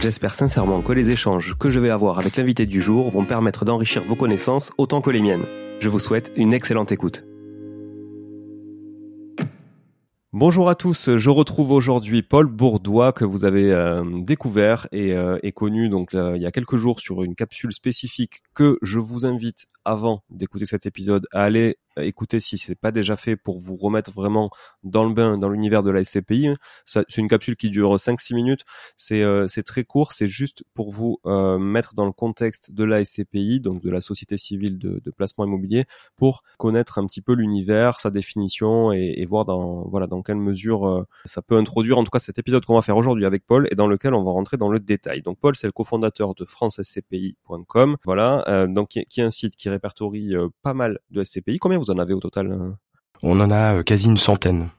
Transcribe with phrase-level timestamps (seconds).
[0.00, 3.64] J'espère sincèrement que les échanges que je vais avoir avec l'invité du jour vont permettre
[3.64, 5.44] d'enrichir vos connaissances autant que les miennes.
[5.80, 7.24] Je vous souhaite une excellente écoute.
[10.32, 15.38] Bonjour à tous, je retrouve aujourd'hui Paul Bourdois que vous avez euh, découvert et, euh,
[15.52, 19.66] connu donc il y a quelques jours sur une capsule spécifique que je vous invite
[19.88, 24.10] avant d'écouter cet épisode à aller écoutez si c'est pas déjà fait pour vous remettre
[24.12, 24.50] vraiment
[24.84, 26.50] dans le bain, dans l'univers de la SCPI.
[26.84, 28.64] C'est une capsule qui dure 5-6 minutes.
[28.96, 30.12] C'est euh, c'est très court.
[30.12, 34.00] C'est juste pour vous euh, mettre dans le contexte de la SCPI, donc de la
[34.00, 39.44] Société civile de, placement immobilier, pour connaître un petit peu l'univers, sa définition et, voir
[39.44, 42.76] dans voilà dans quelle mesure euh, ça peut introduire en tout cas cet épisode qu'on
[42.76, 45.22] va faire aujourd'hui avec Paul et dans lequel on va rentrer dans le détail.
[45.22, 47.96] Donc Paul, c'est le cofondateur de francescpi.com.
[48.04, 51.58] Voilà, euh, donc qui, qui, est un site qui répertorie pas mal de SCPI.
[51.58, 52.70] Combien vous en avez au total euh
[53.22, 54.70] On en a euh, quasi une centaine.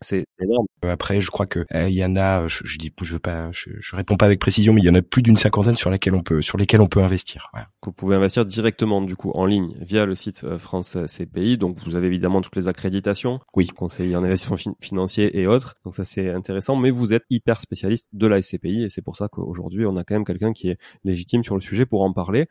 [0.00, 0.66] C'est énorme.
[0.84, 2.46] Euh, après, je crois que il y en a.
[2.46, 4.90] Je, je, dis, je veux pas, je, je, réponds pas avec précision, mais il y
[4.90, 7.50] en a plus d'une cinquantaine sur lesquelles on peut, sur lesquelles on peut investir.
[7.52, 7.62] Ouais.
[7.84, 11.58] vous pouvez investir directement, du coup, en ligne via le site France CPI.
[11.58, 13.40] Donc, vous avez évidemment toutes les accréditations.
[13.56, 13.66] Oui.
[13.66, 15.74] Conseiller en investissement financier et autres.
[15.84, 16.76] Donc, ça c'est intéressant.
[16.76, 20.04] Mais vous êtes hyper spécialiste de la SCPI et c'est pour ça qu'aujourd'hui, on a
[20.04, 22.46] quand même quelqu'un qui est légitime sur le sujet pour en parler.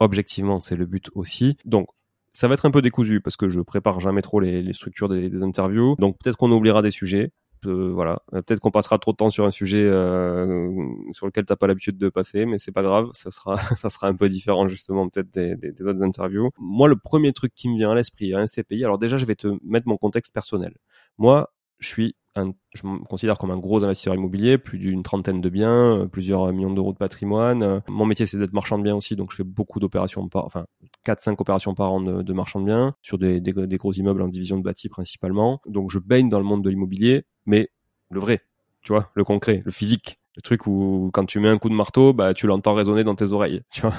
[0.00, 1.56] Objectivement, c'est le but aussi.
[1.64, 1.88] Donc,
[2.32, 5.42] ça va être un peu décousu parce que je prépare jamais trop les, structures des,
[5.42, 5.96] interviews.
[5.98, 7.32] Donc peut-être qu'on oubliera des sujets.
[7.66, 10.70] Euh, voilà, peut-être qu'on passera trop de temps sur un sujet euh,
[11.12, 14.08] sur lequel t'as pas l'habitude de passer, mais c'est pas grave, ça sera ça sera
[14.08, 16.50] un peu différent justement peut-être des, des, autres interviews.
[16.58, 18.84] Moi, le premier truc qui me vient à l'esprit, un CPI.
[18.84, 20.72] Alors déjà, je vais te mettre mon contexte personnel.
[21.18, 25.40] Moi, je suis un, je me considère comme un gros investisseur immobilier, plus d'une trentaine
[25.40, 27.62] de biens, euh, plusieurs millions d'euros de patrimoine.
[27.62, 30.44] Euh, mon métier, c'est d'être marchand de biens aussi, donc je fais beaucoup d'opérations par,
[30.44, 30.66] enfin,
[31.04, 34.28] 4-5 opérations par an de, marchand de biens sur des, des, des, gros immeubles en
[34.28, 35.60] division de bâti principalement.
[35.66, 37.70] Donc je baigne dans le monde de l'immobilier, mais
[38.10, 38.40] le vrai,
[38.82, 42.12] tu vois, le concret, le physique, truc où quand tu mets un coup de marteau,
[42.12, 43.62] bah tu l'entends résonner dans tes oreilles.
[43.72, 43.94] Tu vois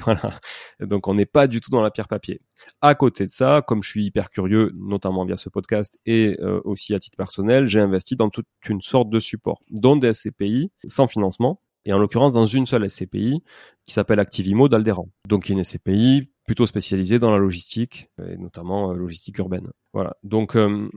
[0.00, 0.40] voilà.
[0.80, 2.40] Donc on n'est pas du tout dans la pierre papier.
[2.80, 6.60] À côté de ça, comme je suis hyper curieux, notamment via ce podcast et euh,
[6.64, 10.70] aussi à titre personnel, j'ai investi dans toute une sorte de support, dont des SCPI
[10.86, 13.42] sans financement, et en l'occurrence dans une seule SCPI
[13.86, 15.08] qui s'appelle Activimo d'Alderan.
[15.28, 19.70] Donc une SCPI plutôt spécialisée dans la logistique et notamment euh, logistique urbaine.
[19.92, 20.16] Voilà.
[20.22, 20.88] Donc euh,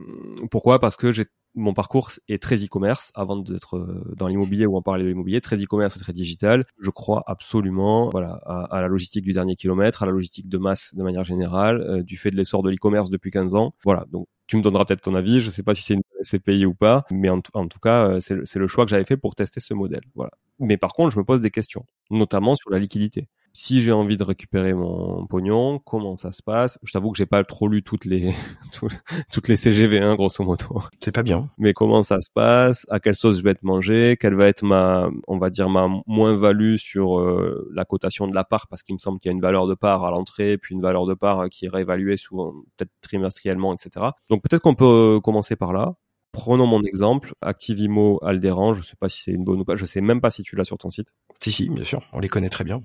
[0.50, 0.80] pourquoi?
[0.80, 1.26] Parce que j'ai
[1.56, 5.40] mon parcours est très e-commerce avant d'être euh, dans l'immobilier ou en parler de l'immobilier,
[5.40, 6.66] très e-commerce et très digital.
[6.80, 10.94] Je crois absolument voilà à, la logistique du dernier kilomètre, à la logistique de masse
[10.94, 13.74] de manière générale, du fait de l'essor de l'e-commerce depuis 15 ans.
[13.84, 15.40] Voilà, donc tu me donneras peut-être ton avis.
[15.40, 18.20] Je ne sais pas si c'est une SCPI ou pas, mais en, en tout cas,
[18.20, 20.02] c'est le choix que j'avais fait pour tester ce modèle.
[20.14, 20.30] Voilà.
[20.60, 24.18] Mais par contre, je me pose des questions, notamment sur la liquidité si j'ai envie
[24.18, 26.78] de récupérer mon pognon, comment ça se passe?
[26.82, 28.34] Je t'avoue que j'ai pas trop lu toutes les
[29.32, 30.82] toutes les CGV, hein, grosso modo.
[31.02, 31.48] C'est pas bien.
[31.56, 32.86] Mais comment ça se passe?
[32.90, 34.18] À quelle sauce je vais être mangé?
[34.20, 38.44] Quelle va être ma, on va dire ma moins-value sur euh, la cotation de la
[38.44, 38.66] part?
[38.68, 40.82] Parce qu'il me semble qu'il y a une valeur de part à l'entrée, puis une
[40.82, 44.08] valeur de part qui est réévaluée souvent peut-être trimestriellement, etc.
[44.28, 45.94] Donc peut-être qu'on peut commencer par là.
[46.36, 49.86] Prenons mon exemple, Activimo Alderan, je sais pas si c'est une bonne ou pas, je
[49.86, 51.14] sais même pas si tu l'as sur ton site.
[51.40, 52.82] Si si, bien sûr, on les connaît très bien.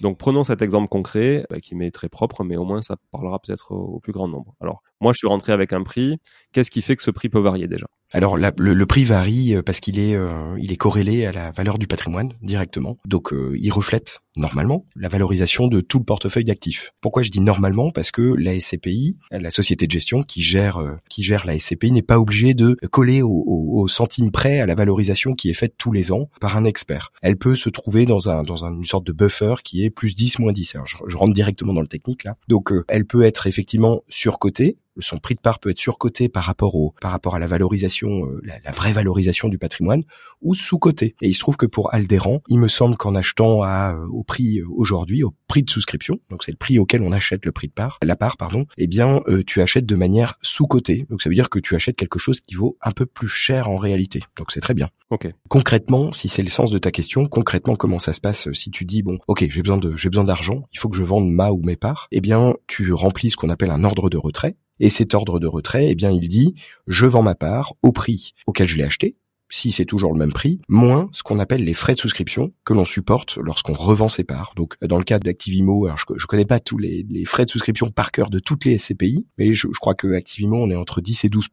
[0.00, 3.40] Donc prenons cet exemple concret bah, qui m'est très propre, mais au moins ça parlera
[3.40, 4.54] peut-être au, plus grand nombre.
[4.60, 6.18] Alors moi je suis rentré avec un prix.
[6.52, 7.86] Qu'est-ce qui fait que ce prix peut varier déjà?
[8.14, 11.78] Alors le, prix varie euh, parce qu'il est euh, il est corrélé à la valeur
[11.78, 12.98] du patrimoine directement.
[13.06, 16.92] Donc euh, il reflète normalement la valorisation de tout le portefeuille d'actifs.
[17.00, 17.88] Pourquoi je dis normalement?
[17.88, 20.78] Parce que la SCPI, la société de gestion qui gère
[21.08, 25.34] qui gère la SCPI n'est pas obligée de coller au, centime près à la valorisation
[25.34, 27.12] qui est faite tous les ans par un expert.
[27.20, 30.38] Elle peut se trouver dans un dans une sorte de buffer qui est plus 10
[30.38, 30.74] moins 10.
[30.74, 32.36] Alors je, je rentre directement dans le technique là.
[32.48, 36.74] Donc elle peut être effectivement surcotée son prix de part peut être surcoté par rapport
[36.74, 40.04] au par rapport à la valorisation euh, la, vraie valorisation du patrimoine
[40.40, 41.14] ou sous-coté.
[41.22, 44.22] Et il se trouve que pour Alderan, il me semble qu'en achetant à euh, au
[44.22, 47.52] prix euh, aujourd'hui au prix de souscription, donc c'est le prix auquel on achète le
[47.52, 51.06] prix de part, la part pardon, eh bien tu achètes de manière sous-cotée.
[51.10, 53.68] Donc ça veut dire que tu achètes quelque chose qui vaut un peu plus cher
[53.68, 54.20] en réalité.
[54.36, 54.88] Donc c'est très bien.
[55.10, 55.28] OK.
[55.48, 58.86] Concrètement, si c'est le sens de ta question, concrètement comment ça se passe si tu
[58.86, 61.52] dis bon, OK, j'ai besoin de j'ai besoin d'argent, il faut que je vende ma
[61.52, 64.90] ou mes parts, eh bien tu remplis ce qu'on appelle un ordre de retrait et
[64.90, 66.54] cet ordre de retrait, eh bien, il dit,
[66.88, 69.16] je vends ma part au prix auquel je l'ai acheté,
[69.48, 72.72] si c'est toujours le même prix, moins ce qu'on appelle les frais de souscription que
[72.72, 74.54] l'on supporte lorsqu'on revend ses parts.
[74.56, 77.90] Donc dans le cas d'Activimo, alors je, je connais pas tous les, frais de souscription
[77.90, 81.26] par cœur de toutes les SCPI, mais je, crois que Activimo on est entre 10
[81.26, 81.48] et 12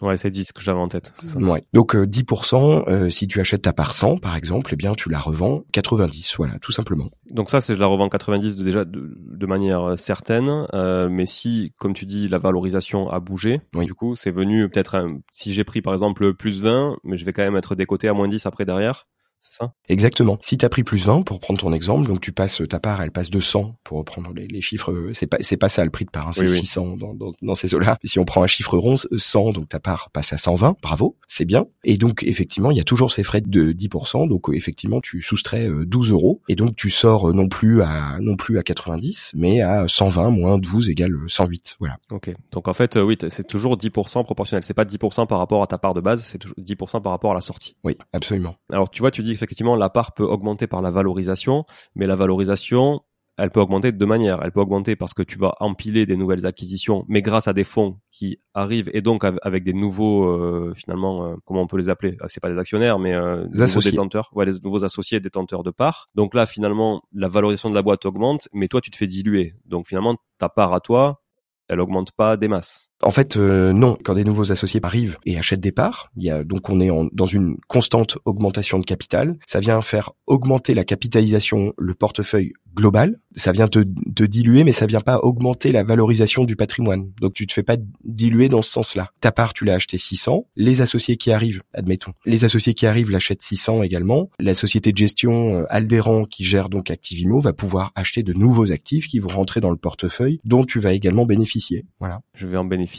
[0.00, 1.12] Ouais, c'est 10 que j'avais en tête.
[1.14, 1.38] Ça.
[1.38, 1.64] Ouais.
[1.72, 2.56] Donc 10%,
[2.88, 5.64] euh, euh, si tu achètes ta part 100, par exemple, eh bien tu la revends
[5.72, 7.10] 90, voilà, tout simplement.
[7.30, 11.08] Donc ça, c'est je la revends 90 de, déjà de, de manière euh, certaine, euh,
[11.08, 15.52] mais si, comme tu dis, la valorisation a bougé, du coup, c'est venu peut-être, si
[15.52, 18.28] j'ai pris par exemple plus 20, mais je vais quand même être décoté à moins
[18.28, 19.06] 10 après derrière,
[19.50, 19.72] ça?
[19.88, 20.38] Exactement.
[20.42, 23.02] Si tu as pris plus 20, pour prendre ton exemple, donc tu passes ta part,
[23.02, 25.90] elle passe de 100 pour reprendre les, chiffres, euh, c'est pas c'est pas ça le
[25.90, 27.98] prix de part, hein, c'est 600 dans, dans, dans, ces eaux-là.
[28.04, 31.44] Si on prend un chiffre rond, 100, donc ta part passe à 120, bravo, c'est
[31.44, 31.66] bien.
[31.84, 35.22] Et donc effectivement, il y a toujours ces frais de 10%, donc euh, effectivement tu
[35.22, 39.32] soustrais 12 euh, euros, et donc tu sors non plus à non plus à 90,
[39.36, 41.96] mais à 120 moins 12 égale 108, voilà.
[42.10, 42.34] Ok.
[42.52, 44.64] Donc en fait, oui, c'est toujours 10% proportionnel.
[44.64, 47.32] C'est pas 10% par rapport à ta part de base, c'est toujours 10% par rapport
[47.32, 47.76] à la sortie.
[47.84, 48.56] Oui, absolument.
[48.72, 51.64] Alors tu vois, tu dis effectivement la part peut augmenter par la valorisation,
[51.94, 53.02] mais la valorisation,
[53.36, 54.40] elle peut augmenter de deux manières.
[54.42, 57.64] Elle peut augmenter parce que tu vas empiler des nouvelles acquisitions, mais grâce à des
[57.64, 61.88] fonds qui arrivent et donc avec des nouveaux, euh, finalement, euh, comment on peut les
[61.88, 62.16] appeler?
[62.20, 65.64] Ah, C'est pas des actionnaires, mais euh, des nouveaux détenteurs, ouais, des nouveaux associés détenteurs
[65.64, 66.08] de parts.
[66.14, 69.54] Donc là, finalement, la valorisation de la boîte augmente, mais toi, tu te fais diluer.
[69.64, 71.20] Donc finalement, ta part à toi,
[71.68, 72.90] elle augmente pas des masses.
[73.04, 73.98] En fait, euh, non.
[74.02, 76.88] Quand des nouveaux associés arrivent et achètent des parts, il y a donc on est
[77.12, 79.36] dans une constante augmentation de capital.
[79.44, 83.20] Ça vient faire augmenter la capitalisation, le portefeuille global.
[83.36, 87.12] Ça vient te, te diluer, mais ça vient pas augmenter la valorisation du patrimoine.
[87.20, 89.10] Donc tu te fais pas diluer dans ce sens-là.
[89.20, 90.46] Ta part, tu l'as acheté 600.
[90.56, 94.30] Les associés qui arrivent, admettons, les associés qui arrivent l'achètent 600 également.
[94.38, 98.72] La société de gestion euh, Alderan qui gère donc Activimo va pouvoir acheter de nouveaux
[98.72, 101.84] actifs qui vont rentrer dans le portefeuille dont tu vas également bénéficier.
[102.00, 102.22] Voilà.
[102.34, 102.93] Je vais en bénéficier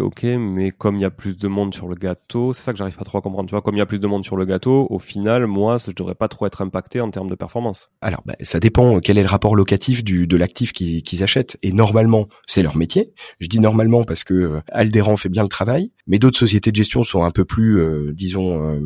[0.00, 2.78] ok, mais comme il y a plus de monde sur le gâteau, c'est ça que
[2.78, 3.48] j'arrive pas trop à comprendre.
[3.48, 5.78] Tu vois, comme il y a plus de monde sur le gâteau, au final, moi,
[5.78, 7.90] je devrais pas trop être impacté en termes de performance.
[8.00, 11.56] Alors, bah, ça dépend euh, quel est le rapport locatif de l'actif qu'ils achètent.
[11.62, 13.12] Et normalement, c'est leur métier.
[13.38, 16.76] Je dis normalement parce que euh, Alderan fait bien le travail, mais d'autres sociétés de
[16.76, 18.80] gestion sont un peu plus, euh, disons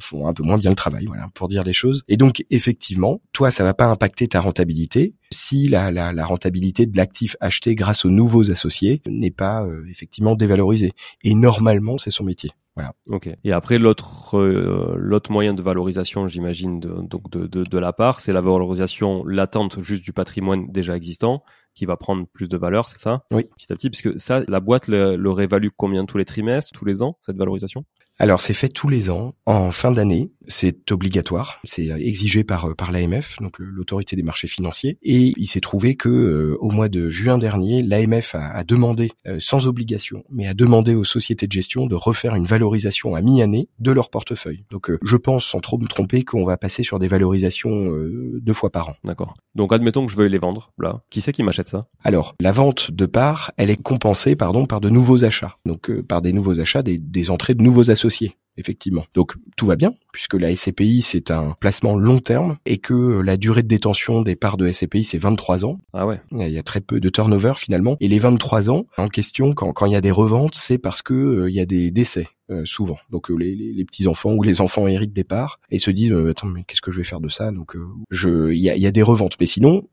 [0.00, 2.02] font un peu moins bien le travail, voilà, pour dire les choses.
[2.08, 6.86] Et donc effectivement, toi, ça va pas impacter ta rentabilité si la, la, la rentabilité
[6.86, 10.92] de l'actif acheté grâce aux nouveaux associés n'est pas euh, effectivement dévalorisée.
[11.22, 12.50] Et normalement, c'est son métier.
[12.76, 12.94] Voilà.
[13.08, 13.28] Ok.
[13.44, 17.92] Et après l'autre euh, l'autre moyen de valorisation, j'imagine, de, donc de, de, de la
[17.92, 21.42] part, c'est la valorisation latente juste du patrimoine déjà existant
[21.74, 23.24] qui va prendre plus de valeur, c'est ça?
[23.32, 23.44] Oui.
[23.56, 26.84] Petit à petit, puisque ça, la boîte le, le réévalue combien tous les trimestres, tous
[26.84, 27.84] les ans, cette valorisation?
[28.20, 32.92] Alors c'est fait tous les ans en fin d'année, c'est obligatoire, c'est exigé par par
[32.92, 37.08] l'AMF, donc l'autorité des marchés financiers, et il s'est trouvé que euh, au mois de
[37.08, 41.52] juin dernier, l'AMF a, a, demandé euh, sans obligation, mais a demandé aux sociétés de
[41.52, 44.66] gestion de refaire une valorisation à mi-année de leur portefeuille.
[44.70, 47.90] Donc euh, je pense sans trop me tromper qu'on va passer sur des valorisations
[48.34, 48.96] deux fois par an.
[49.02, 49.34] D'accord.
[49.54, 51.00] Donc admettons que je veuille les vendre là.
[51.08, 51.86] Qui c'est qui m'achète ça?
[52.04, 56.20] Alors la vente de parts, elle est compensée pardon par de nouveaux achats, donc par
[56.20, 59.04] des nouveaux achats, des, des entrées de nouveaux associés dossier effectivement.
[59.14, 63.36] Donc tout va bien puisque la SCPI c'est un placement long terme et que la
[63.36, 65.78] durée de détention des parts de SCPI c'est 23 ans.
[65.92, 66.20] Ah ouais.
[66.32, 69.72] Il y a très peu de turnover finalement et les 23 ans en question quand
[69.72, 72.26] quand il y a des reventes, c'est parce que euh, il y a des décès.
[72.50, 72.96] Euh, souvent.
[73.10, 75.92] Donc euh, les, les, les, petits enfants ou les enfants héritent des parts et se
[75.92, 77.52] disent attends mais qu'est-ce que je vais faire de ça?
[77.52, 77.76] Donc
[78.10, 79.84] je il y a, y a, des reventes, mais sinon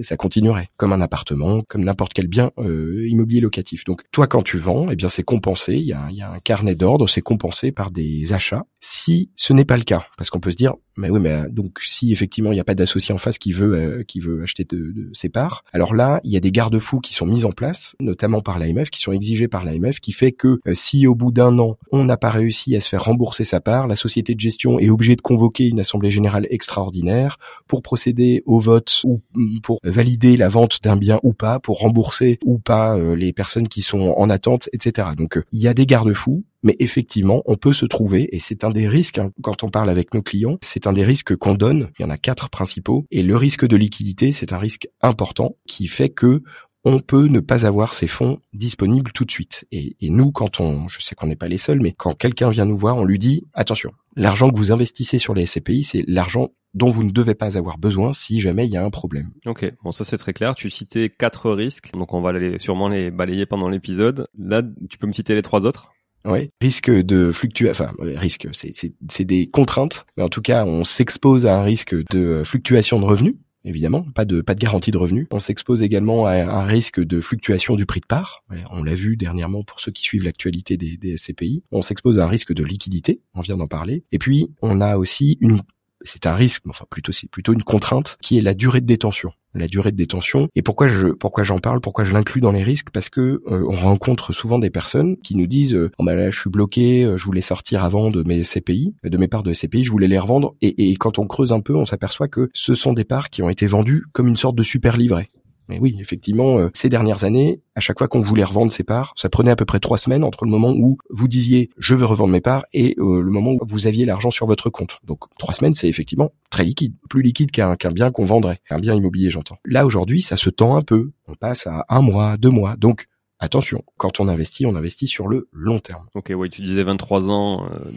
[0.00, 3.84] ça continuerait comme un appartement, comme n'importe quel bien immobilier locatif.
[3.84, 5.74] Donc toi quand tu vends, eh bien c'est compensé.
[5.74, 8.64] Il y a, y a un carnet d'ordre, c'est compensé par des achats.
[8.80, 11.78] Si ce n'est pas le cas, parce qu'on peut se dire mais oui mais donc
[11.82, 14.92] si effectivement il n'y a pas d'associé en face qui veut qui veut acheter de,
[14.92, 17.96] de, ses parts, alors là il y a des garde-fous qui sont mis en place,
[18.00, 21.58] notamment par l'AMF, qui sont exigés par l'AMF, qui fait que si au bout d'un
[21.58, 24.78] an on n'a pas réussi à se faire rembourser sa part, la société de gestion
[24.78, 27.36] est obligée de convoquer une assemblée générale extraordinaire
[27.66, 29.22] pour procéder au vote ou
[29.62, 33.68] pour valider la vente d'un bien ou pas, pour rembourser ou pas euh, les personnes
[33.68, 35.08] qui sont en attente, etc.
[35.16, 36.44] Donc euh, il y a des garde-fous.
[36.66, 39.88] Mais effectivement, on peut se trouver, et c'est un des risques hein, quand on parle
[39.88, 41.90] avec nos clients, c'est un des risques qu'on donne.
[41.96, 45.56] Il y en a quatre principaux, et le risque de liquidité, c'est un risque important
[45.68, 46.42] qui fait que
[46.82, 49.64] on peut ne pas avoir ces fonds disponibles tout de suite.
[49.70, 52.64] Et, nous, quand on, je sais qu'on n'est pas les seuls, mais quand quelqu'un vient
[52.64, 56.50] nous voir, on lui dit attention, l'argent que vous investissez sur les SCPI, c'est l'argent
[56.74, 59.30] dont vous ne devez pas avoir besoin si jamais il y a un problème.
[59.46, 60.56] Ok, bon ça c'est très clair.
[60.56, 64.26] Tu citais quatre risques, donc on va sûrement les balayer pendant l'épisode.
[64.36, 65.92] Là, tu peux me citer les trois autres?
[66.26, 71.46] Oui, risque de fluctuation, enfin risque, c'est des contraintes, mais en tout cas on s'expose
[71.46, 73.34] à un risque de fluctuation de revenus
[73.66, 75.26] évidemment, pas de pas de garantie de revenus.
[75.32, 78.44] On s'expose également à un risque de fluctuation du prix de part.
[78.70, 81.64] On l'a vu dernièrement pour ceux qui suivent l'actualité des, des SCPI.
[81.72, 84.04] On s'expose à un risque de liquidité, on vient d'en parler.
[84.12, 85.60] Et puis on a aussi une
[86.06, 89.32] c'est un risque, enfin plutôt c'est plutôt une contrainte qui est la durée de détention.
[89.54, 90.48] La durée de détention.
[90.54, 92.90] Et pourquoi je pourquoi j'en parle, pourquoi je l'inclus dans les risques?
[92.90, 96.38] Parce que euh, on rencontre souvent des personnes qui nous disent oh ben là je
[96.38, 99.84] suis bloqué, euh, je voulais sortir avant de mes CPI, de mes parts de CPI,
[99.84, 100.54] je voulais les revendre.
[100.60, 103.42] Et, et quand on creuse un peu, on s'aperçoit que ce sont des parts qui
[103.42, 105.30] ont été vendues comme une sorte de super livret.
[105.68, 109.12] Mais oui, effectivement, euh, ces dernières années, à chaque fois qu'on voulait revendre ses parts,
[109.16, 112.06] ça prenait à peu près trois semaines entre le moment où vous disiez je veux
[112.06, 114.98] revendre mes parts et euh, le moment où vous aviez l'argent sur votre compte.
[115.04, 118.94] Donc trois semaines, c'est effectivement très liquide, plus liquide qu'un bien qu'on vendrait, un bien
[118.94, 119.58] immobilier, j'entends.
[119.64, 121.10] Là aujourd'hui, ça se tend un peu.
[121.28, 122.76] On passe à un mois, deux mois.
[122.76, 123.08] Donc
[123.38, 126.06] attention, quand on investit, on investit sur le long terme.
[126.14, 127.90] Ok, oui, tu disais 23 ans, euh,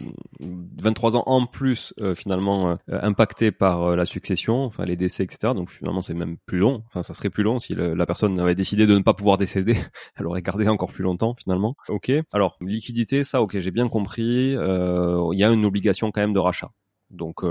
[0.80, 5.24] 23 ans en plus euh, finalement euh, impacté par euh, la succession, enfin les décès,
[5.24, 5.54] etc.
[5.54, 6.82] Donc finalement c'est même plus long.
[6.88, 9.76] Enfin ça serait plus long si la personne avait décidé de ne pas pouvoir décéder,
[10.16, 11.76] elle aurait gardé encore plus longtemps finalement.
[11.88, 12.12] Ok.
[12.32, 14.52] Alors liquidité, ça, ok, j'ai bien compris.
[14.52, 16.70] Il y a une obligation quand même de rachat.
[17.10, 17.42] Donc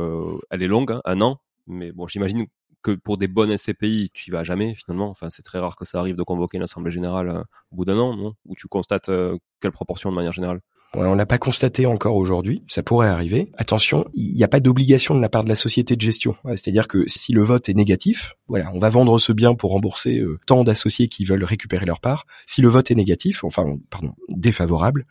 [0.50, 1.40] elle est longue, hein, un an.
[1.68, 2.48] Mais bon, j'imagine
[2.82, 5.10] que pour des bonnes SCPI, tu y vas jamais finalement.
[5.10, 7.86] Enfin, c'est très rare que ça arrive de convoquer une assemblée générale euh, au bout
[7.86, 8.34] d'un an, non?
[8.46, 10.62] Où tu constates euh, quelle proportion de manière générale?
[10.96, 13.52] Ouais, on l'a pas constaté encore aujourd'hui, ça pourrait arriver.
[13.58, 16.36] Attention, il n'y a pas d'obligation de la part de la société de gestion.
[16.56, 20.18] C'est-à-dire que si le vote est négatif, voilà, on va vendre ce bien pour rembourser
[20.18, 22.26] euh, tant d'associés qui veulent récupérer leur part.
[22.48, 25.06] Si le vote est négatif, enfin, pardon, défavorable,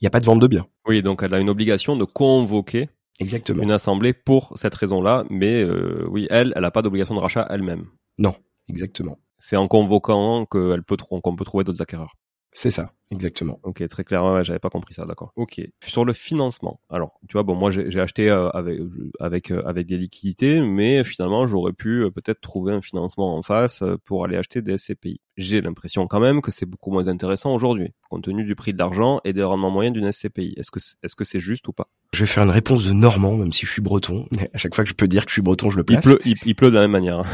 [0.00, 0.66] il n'y a pas de vente de bien.
[0.86, 2.88] Oui, donc elle a une obligation de convoquer
[3.20, 3.62] Exactement.
[3.62, 7.46] Une assemblée pour cette raison-là, mais euh, oui, elle, elle n'a pas d'obligation de rachat
[7.50, 7.86] elle-même.
[8.18, 8.34] Non,
[8.68, 9.18] exactement.
[9.38, 12.14] C'est en convoquant qu'elle peut qu'on peut trouver d'autres acquéreurs.
[12.56, 13.58] C'est ça, exactement.
[13.64, 14.24] Ok, très clair.
[14.24, 15.32] Ouais, j'avais pas compris ça, d'accord.
[15.34, 15.60] Ok.
[15.84, 16.80] Sur le financement.
[16.88, 18.78] Alors, tu vois, bon, moi j'ai acheté euh, avec
[19.18, 23.82] avec euh, avec des liquidités, mais finalement j'aurais pu peut-être trouver un financement en face
[24.04, 27.92] pour aller acheter des SCPI j'ai l'impression quand même que c'est beaucoup moins intéressant aujourd'hui,
[28.08, 30.54] compte tenu du prix de l'argent et des rendements moyens d'une SCPI.
[30.56, 31.86] Est-ce que est-ce que c'est juste ou pas?
[32.12, 34.26] Je vais faire une réponse de Normand, même si je suis breton.
[34.30, 36.04] Mais à chaque fois que je peux dire que je suis breton, je le place.
[36.04, 37.24] Il pleut, il, pleut de la même manière.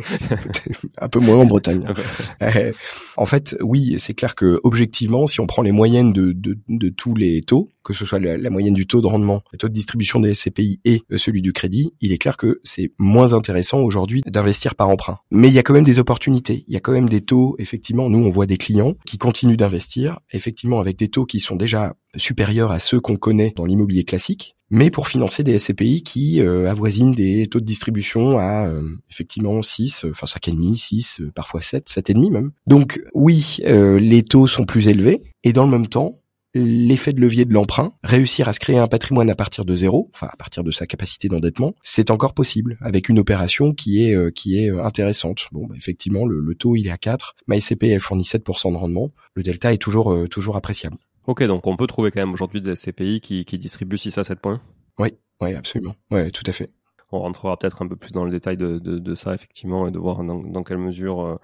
[1.00, 1.86] Un peu moins en Bretagne.
[2.42, 2.72] Euh,
[3.16, 6.88] en fait, oui, c'est clair que objectivement, si on prend les moyennes de, de, de
[6.88, 9.72] tous les taux, que ce soit la, moyenne du taux de rendement, le taux de
[9.72, 14.22] distribution des SCPI et celui du crédit, il est clair que c'est moins intéressant aujourd'hui
[14.26, 15.18] d'investir par emprunt.
[15.30, 16.64] Mais il y a quand même des opportunités.
[16.68, 19.56] Il y a quand même des taux, effectivement, nous on voit des clients qui continuent
[19.56, 24.04] d'investir, effectivement avec des taux qui sont déjà supérieurs à ceux qu'on connaît dans l'immobilier
[24.04, 28.82] classique, mais pour financer des SCPI qui euh, avoisinent des taux de distribution à euh,
[29.10, 32.52] effectivement 6, enfin 5,5, 6, parfois 7, 7,5 même.
[32.66, 36.21] Donc oui, euh, les taux sont plus élevés, et dans le même temps,
[36.54, 40.10] l'effet de levier de l'emprunt, réussir à se créer un patrimoine à partir de zéro,
[40.14, 44.34] enfin à partir de sa capacité d'endettement, c'est encore possible avec une opération qui est
[44.34, 45.48] qui est intéressante.
[45.52, 48.76] Bon, bah, effectivement, le, taux il est à 4, ma SCPI elle fournit 7% de
[48.76, 50.96] rendement, le delta est toujours toujours appréciable.
[51.26, 54.24] Ok, donc on peut trouver quand même aujourd'hui des SCPI qui, qui distribuent 6 à
[54.24, 54.60] 7 points
[54.98, 55.94] Oui, oui, absolument.
[56.10, 56.70] Oui, tout à fait.
[57.12, 59.90] On rentrera peut-être un peu plus dans le détail de, de, de ça, effectivement, et
[59.90, 61.36] de voir dans, dans quelle mesure euh, euh,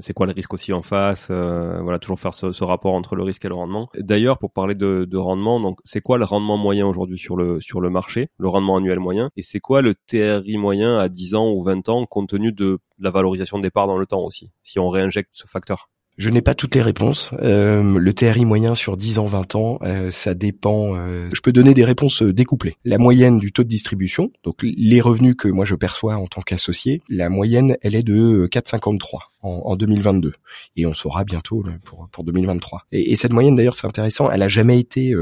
[0.00, 3.22] c'est quoi le risque aussi en face, euh, voilà, toujours faire ce, rapport entre le
[3.22, 3.88] risque et le rendement.
[3.98, 7.60] D'ailleurs, pour parler de, de rendement, donc c'est quoi le rendement moyen aujourd'hui sur le
[7.60, 11.34] sur le marché, le rendement annuel moyen, et c'est quoi le TRI moyen à 10
[11.34, 14.52] ans ou 20 ans compte tenu de la valorisation de départ dans le temps aussi,
[14.62, 15.90] si on réinjecte ce facteur?
[16.16, 17.32] Je n'ai pas toutes les réponses.
[17.42, 20.96] Euh, le TRI moyen sur 10 ans, 20 ans, euh, ça dépend.
[20.96, 22.76] Euh, je peux donner des réponses découplées.
[22.84, 26.40] La moyenne du taux de distribution, donc les revenus que moi je perçois en tant
[26.40, 30.32] qu'associé, la moyenne, elle est de 4,53 en, en 2022.
[30.76, 32.86] Et on saura bientôt pour, pour 2023.
[32.92, 35.14] Et, et cette moyenne, d'ailleurs, c'est intéressant, elle a jamais été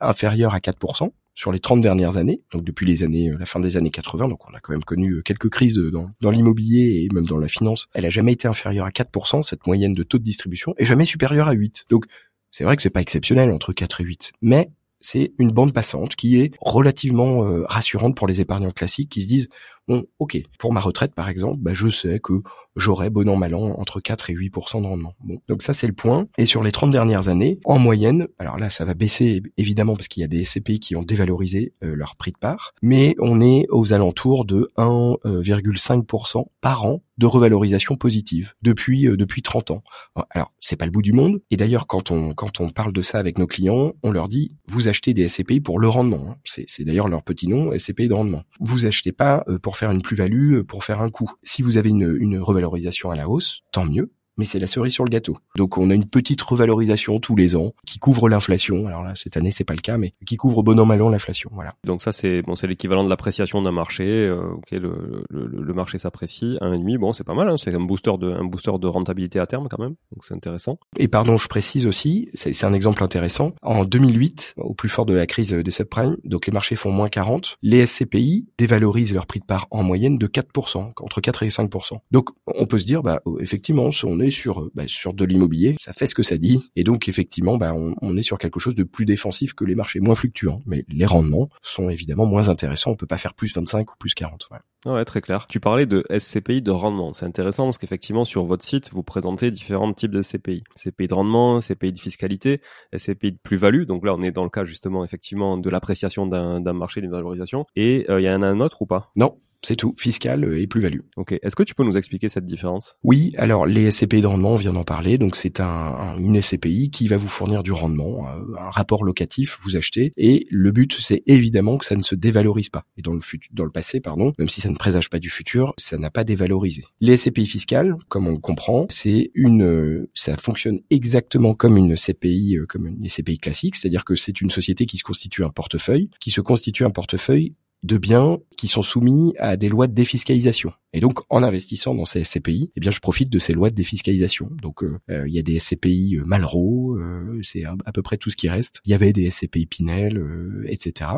[0.00, 3.60] inférieure à 4% sur les 30 dernières années, donc depuis les années, euh, la fin
[3.60, 7.04] des années 80, donc on a quand même connu euh, quelques crises dans, dans l'immobilier
[7.04, 7.88] et même dans la finance.
[7.92, 11.06] Elle a jamais été inférieure à 4%, cette moyenne de taux de distribution, et jamais
[11.06, 11.86] supérieure à 8.
[11.90, 12.06] Donc
[12.50, 16.16] c'est vrai que c'est pas exceptionnel entre 4 et 8, mais c'est une bande passante
[16.16, 19.48] qui est relativement euh, rassurante pour les épargnants classiques qui se disent
[19.88, 22.42] bon, ok, pour ma retraite par exemple, bah, je sais que
[22.76, 25.14] j'aurai bon an mal an entre 4 et 8 de rendement.
[25.20, 26.26] Bon, donc ça c'est le point.
[26.38, 30.08] Et sur les 30 dernières années, en moyenne, alors là ça va baisser évidemment parce
[30.08, 33.40] qu'il y a des SCPI qui ont dévalorisé euh, leur prix de part, mais on
[33.40, 39.82] est aux alentours de 1,5% par an de revalorisation positive depuis euh, depuis 30 ans.
[40.30, 43.02] Alors, c'est pas le bout du monde et d'ailleurs quand on quand on parle de
[43.02, 46.30] ça avec nos clients, on leur dit vous achetez des SCPI pour le rendement.
[46.30, 46.36] Hein.
[46.44, 48.42] C'est d'ailleurs leur petit nom, SCPI de rendement.
[48.58, 51.30] Vous achetez pas pour faire une plus-value, euh, pour faire un coup.
[51.42, 54.92] Si vous avez une, une revalorisation à la hausse, tant mieux mais c'est la cerise
[54.92, 55.36] sur le gâteau.
[55.56, 58.86] Donc on a une petite revalorisation tous les ans qui couvre l'inflation.
[58.86, 61.08] Alors là cette année c'est pas le cas, mais qui couvre bon an mal an
[61.08, 61.50] l'inflation.
[61.52, 61.74] Voilà.
[61.84, 64.04] Donc ça c'est bon c'est l'équivalent de l'appréciation d'un marché.
[64.04, 66.98] Euh, ok le, le, le, marché s'apprécie un et demi.
[66.98, 67.48] Bon c'est pas mal.
[67.48, 69.94] Hein, c'est un booster de un booster de rentabilité à terme quand même.
[70.12, 70.78] Donc c'est intéressant.
[70.98, 73.52] Et pardon je précise aussi c'est un exemple intéressant.
[73.62, 77.08] En 2008 au plus fort de la crise des subprimes donc les marchés font moins
[77.08, 77.58] 40.
[77.62, 81.98] Les SCPI dévalorisent leur prix de part en moyenne de 4%, entre 4 et 5%.
[82.10, 85.76] Donc on peut se dire bah effectivement on est sur euh, bah, sur de l'immobilier,
[85.80, 88.74] ça fait ce que ça dit, et donc effectivement, bah, on, est sur quelque chose
[88.74, 92.92] de plus défensif que les marchés, moins fluctuants, mais les rendements sont évidemment moins intéressants.
[92.92, 94.48] On peut pas faire plus 25 ou plus 40.
[94.50, 94.92] Ouais.
[94.92, 95.46] ouais, très clair.
[95.48, 97.12] Tu parlais de SCPI de rendement.
[97.12, 100.62] C'est intéressant parce qu'effectivement, sur votre site, vous présentez différents types de SCPI.
[100.76, 102.60] SCPI de rendement, SCPI de fiscalité,
[102.96, 103.84] SCPI de plus-value.
[103.84, 107.66] Donc là, on est dans le cas justement, effectivement, de l'appréciation d'un marché, d'une valorisation.
[107.74, 109.10] Et euh, il y en a un autre ou pas?
[109.16, 111.00] Non, c'est tout, fiscal et plus-value.
[111.16, 111.32] Ok.
[111.42, 112.96] Est-ce que tu peux nous expliquer cette différence?
[113.02, 113.32] Oui.
[113.36, 115.18] Alors les SCPI de rendement, on vient d'en parler.
[115.18, 119.58] Donc c'est un, une SCPI qui va vous fournir du rendement, euh, un rapport locatif,
[119.62, 120.12] vous achetez.
[120.16, 122.84] Et le but, c'est évidemment que ça ne se dévalorise pas.
[122.96, 125.30] Et dans le futur, dans le passé, pardon, même si ça ne présage pas du
[125.30, 126.84] futur, ça n'a pas dévalorisé.
[127.00, 132.56] Les SCPI fiscales, comme on le comprend, c'est une, ça fonctionne exactement comme une CPI,
[132.56, 136.10] euh, comme une SCPI classique, c'est-à-dire que c'est une société qui se constitue un portefeuille,
[136.20, 140.72] qui se constitue un portefeuille de biens qui sont soumis à des lois de défiscalisation.
[140.94, 143.74] Et donc, en investissant dans ces SCPI, eh bien, je profite de ces lois de
[143.74, 144.48] défiscalisation.
[144.62, 146.98] Donc, euh, euh, il y a des SCPI euh, Malraux,
[147.42, 148.80] c'est à, peu près tout ce qui reste.
[148.86, 150.22] Il y avait des SCPI Pinel,
[150.66, 151.10] etc.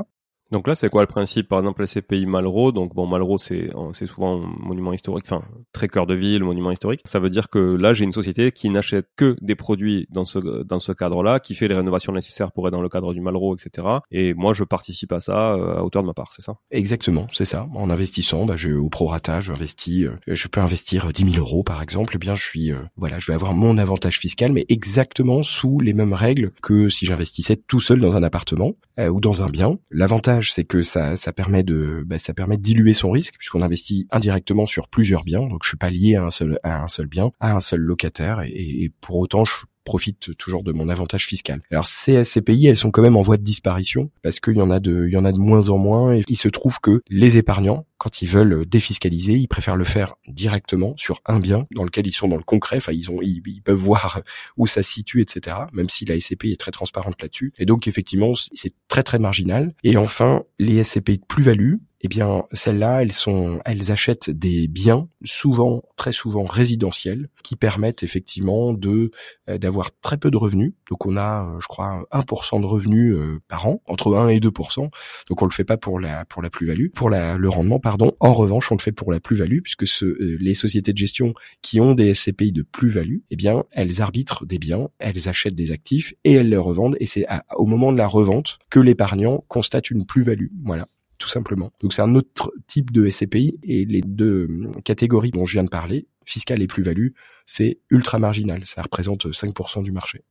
[0.52, 1.48] Donc là, c'est quoi le principe?
[1.48, 3.70] Par exemple, les CPI Malraux, donc bon, Malraux, c'est
[4.06, 7.00] souvent un monument historique, enfin très cœur de ville, monument historique.
[7.04, 10.38] Ça veut dire que là, j'ai une société qui n'achète que des produits dans ce
[10.62, 13.56] dans ce cadre-là, qui fait les rénovations nécessaires pour être dans le cadre du Malraux,
[13.56, 13.87] etc.
[14.11, 16.56] Et moi, je participe à ça euh, à hauteur de ma part, c'est ça?
[16.70, 17.68] Exactement, c'est ça.
[17.74, 21.82] En investissant, bah, je, au prorata, j'investis, euh, je peux investir 10 000 euros par
[21.82, 22.12] exemple.
[22.14, 25.80] Eh bien, je suis, euh, voilà, je vais avoir mon avantage fiscal, mais exactement sous
[25.80, 29.78] les mêmes règles que si j'investissais tout seul dans un appartement ou dans un bien.
[29.90, 33.62] L'avantage c'est que ça, ça permet de, bah, ça permet de diluer son risque puisqu'on
[33.62, 35.46] investit indirectement sur plusieurs biens.
[35.46, 37.81] Donc, je suis pas lié à un seul, à un seul bien, à un seul
[37.81, 39.53] locataire, et, pour autant, je
[39.87, 41.62] profite toujours de mon avantage fiscal.
[41.70, 44.70] Alors ces SCPI, elles sont quand même en voie de disparition parce qu'il y en
[44.70, 47.01] a de, il y en a de moins en moins et il se trouve que
[47.09, 51.85] les épargnants, quand ils veulent défiscaliser, ils préfèrent le faire directement sur un bien dans
[51.85, 52.77] lequel ils sont dans le concret.
[52.77, 54.20] Enfin, ils ils, peuvent voir
[54.57, 55.57] où ça situe, etc.
[55.72, 57.55] Même si la SCPI est très transparente là-dessus.
[57.59, 59.72] Et donc effectivement, c'est très très marginal.
[59.85, 65.09] Et enfin, les SCPI de plus-value, eh bien, celles-là, elles sont, elles achètent des biens,
[65.24, 69.11] souvent, très souvent résidentiels, qui permettent effectivement de
[69.48, 70.74] euh, d'avoir très peu de revenus.
[70.90, 74.40] Donc, on a, euh, je crois, 1% de revenus euh, par an, entre 1 et
[74.40, 74.90] 2%.
[75.28, 78.12] Donc, on le fait pas pour la pour la plus-value, pour la, le rendement, pardon.
[78.20, 81.80] En revanche, on le fait pour la plus-value, puisque ce, les sociétés de gestion qui
[81.80, 86.14] ont des SCPI de plus-value, eh bien, elles arbitrent des biens, elles achètent des actifs
[86.24, 86.96] et elles les revendent.
[87.00, 90.48] Et c'est au moment de la revente que l'épargnant constate une plus-value.
[90.64, 91.72] Voilà tout simplement.
[91.81, 94.48] Donc c'est un autre type de SCPI et les deux
[94.85, 97.09] catégories dont je viens de parler, fiscale et plus-value,
[97.46, 98.66] c'est ultra marginal.
[98.66, 100.24] Ça représente 5% du marché.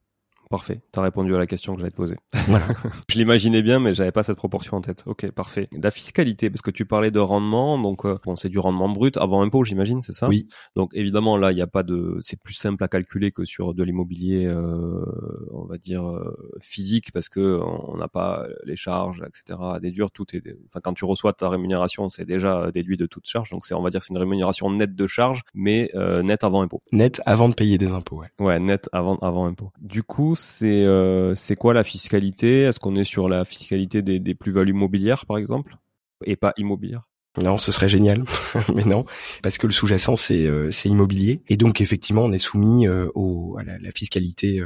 [0.49, 0.81] Parfait.
[0.93, 2.17] Tu as répondu à la question que j'allais te poser.
[2.47, 2.67] Voilà.
[3.09, 5.03] je l'imaginais bien, mais j'avais pas cette proportion en tête.
[5.07, 5.67] Ok, parfait.
[5.71, 9.17] La fiscalité, parce que tu parlais de rendement, donc euh, bon, c'est du rendement brut
[9.17, 10.27] avant impôt, j'imagine, c'est ça?
[10.27, 10.47] Oui.
[10.75, 13.73] Donc évidemment, là, il n'y a pas de, c'est plus simple à calculer que sur
[13.73, 15.03] de l'immobilier, euh,
[15.51, 19.59] on va dire euh, physique, parce que on n'a pas les charges, etc.
[19.73, 20.11] à déduire.
[20.11, 23.49] Tout est, enfin, quand tu reçois ta rémunération, c'est déjà déduit de toute charge.
[23.49, 26.61] Donc c'est, on va dire, c'est une rémunération nette de charge, mais euh, nette avant
[26.61, 26.81] impôt.
[26.91, 28.29] Net avant de payer des impôts, ouais.
[28.39, 29.71] Ouais, net avant avant impôt.
[29.79, 32.61] Du coup, c'est euh, c'est quoi la fiscalité?
[32.61, 35.77] Est-ce qu'on est sur la fiscalité des, plus-values mobilières, par exemple,
[36.25, 37.07] et pas immobilières?
[37.41, 38.23] Non, ce serait génial,
[38.75, 39.05] mais non,
[39.43, 41.41] parce que le sous-jacent c'est euh, c'est immobilier.
[41.47, 44.61] Et donc effectivement on est soumis euh, au, à la, fiscalité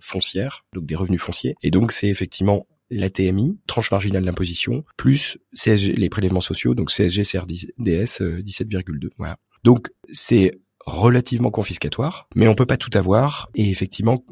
[0.00, 5.38] foncière, donc des revenus fonciers, et donc c'est effectivement la TMI, tranche marginale d'imposition, plus
[5.66, 9.08] les prélèvements sociaux, donc CSG, CRDS 17,2.
[9.16, 9.38] Voilà.
[9.64, 10.52] Donc c'est
[10.86, 13.50] relativement confiscatoire, mais on peut pas tout avoir.
[13.54, 14.24] Et effectivement,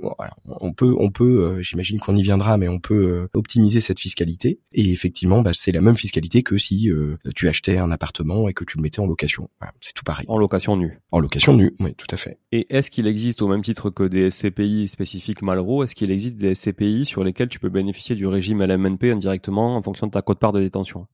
[0.46, 3.98] on peut, on peut, euh, j'imagine qu'on y viendra, mais on peut euh, optimiser cette
[3.98, 4.60] fiscalité.
[4.72, 8.54] Et effectivement, bah, c'est la même fiscalité que si euh, tu achetais un appartement et
[8.54, 9.48] que tu le mettais en location.
[9.80, 10.26] c'est tout pareil.
[10.28, 10.98] En location nue.
[11.10, 12.38] En location nue, oui, tout à fait.
[12.52, 16.36] Et est-ce qu'il existe au même titre que des SCPI spécifiques Malraux, est-ce qu'il existe
[16.36, 20.22] des SCPI sur lesquels tu peux bénéficier du régime LMNP indirectement en fonction de ta
[20.22, 21.06] cote-part de détention?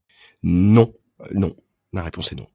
[0.43, 0.93] Non,
[1.33, 1.55] non.
[1.93, 2.47] La réponse est non